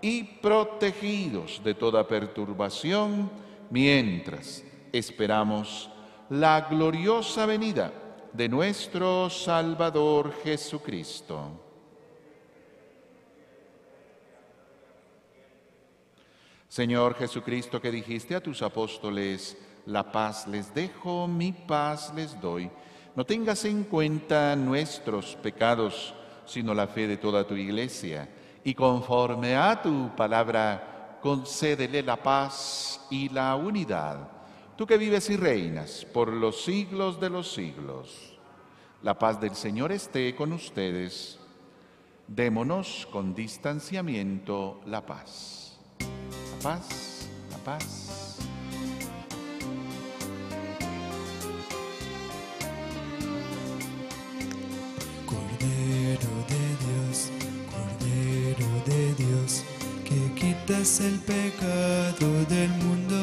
y 0.00 0.22
protegidos 0.22 1.62
de 1.64 1.74
toda 1.74 2.06
perturbación 2.06 3.30
mientras 3.70 4.64
esperamos 4.92 5.90
la 6.30 6.62
gloriosa 6.62 7.46
venida 7.46 7.92
de 8.32 8.48
nuestro 8.48 9.30
Salvador 9.30 10.34
Jesucristo. 10.42 11.62
Señor 16.68 17.14
Jesucristo, 17.14 17.80
que 17.80 17.90
dijiste 17.90 18.34
a 18.34 18.42
tus 18.42 18.60
apóstoles, 18.60 19.56
la 19.86 20.12
paz 20.12 20.46
les 20.46 20.74
dejo, 20.74 21.26
mi 21.26 21.52
paz 21.52 22.12
les 22.14 22.38
doy. 22.38 22.70
No 23.14 23.24
tengas 23.24 23.64
en 23.64 23.84
cuenta 23.84 24.54
nuestros 24.56 25.36
pecados, 25.36 26.12
sino 26.44 26.74
la 26.74 26.86
fe 26.86 27.06
de 27.06 27.16
toda 27.16 27.46
tu 27.46 27.54
iglesia 27.54 28.28
y 28.66 28.74
conforme 28.74 29.54
a 29.54 29.80
tu 29.80 30.10
palabra, 30.16 31.20
concédele 31.22 32.02
la 32.02 32.20
paz 32.20 33.00
y 33.10 33.28
la 33.28 33.54
unidad. 33.54 34.28
Tú 34.76 34.84
que 34.84 34.98
vives 34.98 35.30
y 35.30 35.36
reinas 35.36 36.04
por 36.12 36.32
los 36.32 36.64
siglos 36.64 37.20
de 37.20 37.30
los 37.30 37.52
siglos. 37.52 38.36
La 39.04 39.16
paz 39.16 39.40
del 39.40 39.54
Señor 39.54 39.92
esté 39.92 40.34
con 40.34 40.52
ustedes. 40.52 41.38
Démonos 42.26 43.06
con 43.12 43.36
distanciamiento 43.36 44.80
la 44.84 45.06
paz. 45.06 45.78
La 46.00 46.62
paz, 46.64 47.28
la 47.52 47.58
paz. 47.58 48.38
Cordero 55.24 56.30
de 56.48 56.66
Dios, 56.84 57.45
Cordero 58.56 58.82
de 58.86 59.14
Dios, 59.14 59.64
que 60.02 60.32
quitas 60.34 61.00
el 61.00 61.18
pecado 61.18 62.44
del 62.48 62.70
mundo, 62.70 63.16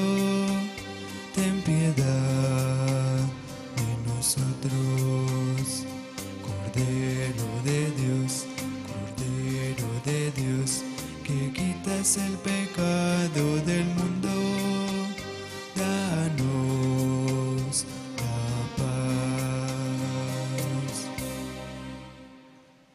ten 1.34 1.60
piedad 1.64 3.18
de 3.76 3.98
nosotros. 4.06 5.88
Cordero 6.44 7.64
de 7.64 7.90
Dios, 8.00 8.46
Cordero 8.86 9.88
de 10.06 10.32
Dios, 10.40 10.84
que 11.24 11.52
quitas 11.52 12.18
el 12.18 12.38
pecado 12.38 13.58
del 13.66 13.86
mundo, 13.86 14.30
danos 15.76 17.86
la 18.18 18.68
paz. 18.78 21.08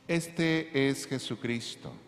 Este 0.07 0.89
es 0.89 1.05
Jesucristo. 1.05 2.07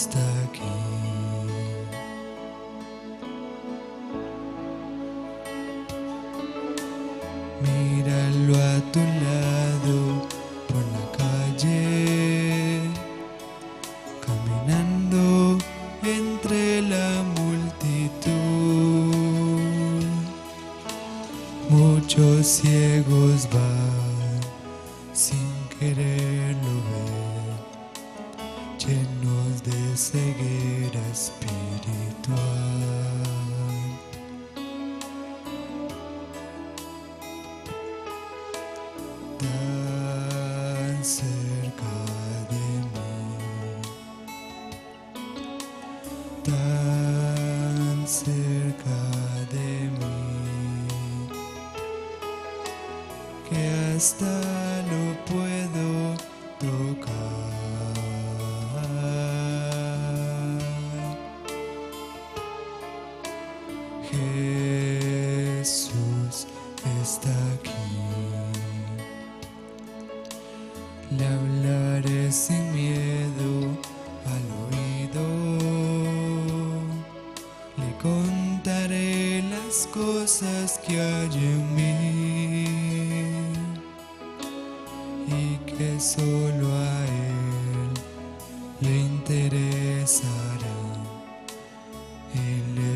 stuck. 0.00 0.49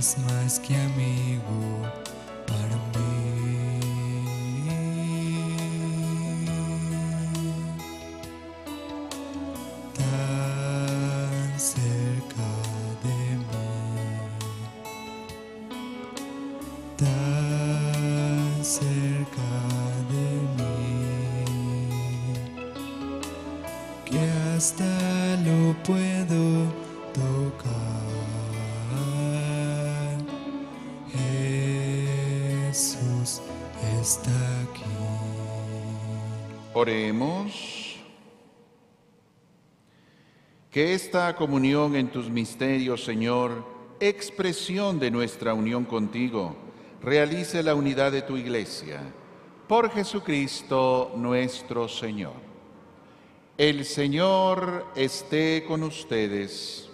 eres 0.04 0.18
más 0.18 0.60
que 0.60 0.76
amigo 0.76 1.82
para 2.46 2.76
mí. 2.92 3.13
Que 40.74 40.92
esta 40.92 41.36
comunión 41.36 41.94
en 41.94 42.08
tus 42.08 42.28
misterios, 42.28 43.04
Señor, 43.04 43.64
expresión 44.00 44.98
de 44.98 45.08
nuestra 45.08 45.54
unión 45.54 45.84
contigo, 45.84 46.56
realice 47.00 47.62
la 47.62 47.76
unidad 47.76 48.10
de 48.10 48.22
tu 48.22 48.36
iglesia. 48.36 49.00
Por 49.68 49.88
Jesucristo 49.92 51.12
nuestro 51.14 51.86
Señor. 51.86 52.32
El 53.56 53.84
Señor 53.84 54.86
esté 54.96 55.64
con 55.64 55.84
ustedes 55.84 56.90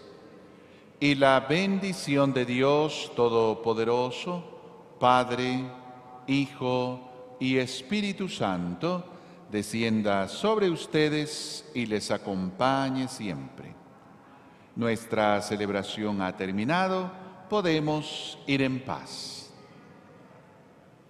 y 1.01 1.15
la 1.15 1.41
bendición 1.41 2.35
de 2.35 2.45
Dios 2.45 3.11
Todopoderoso, 3.17 4.45
Padre, 5.01 5.65
Hijo 6.27 7.01
y 7.41 7.57
Espíritu 7.57 8.29
Santo, 8.29 9.07
descienda 9.51 10.29
sobre 10.29 10.71
ustedes 10.71 11.65
y 11.75 11.87
les 11.87 12.11
acompañe 12.11 13.09
siempre. 13.09 13.70
Nuestra 14.81 15.43
celebración 15.43 16.23
ha 16.23 16.35
terminado, 16.35 17.13
podemos 17.51 18.39
ir 18.47 18.63
en 18.63 18.81
paz. 18.81 19.53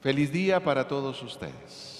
Feliz 0.01 0.33
día 0.33 0.59
para 0.59 0.89
todos 0.89 1.23
ustedes. 1.23 2.00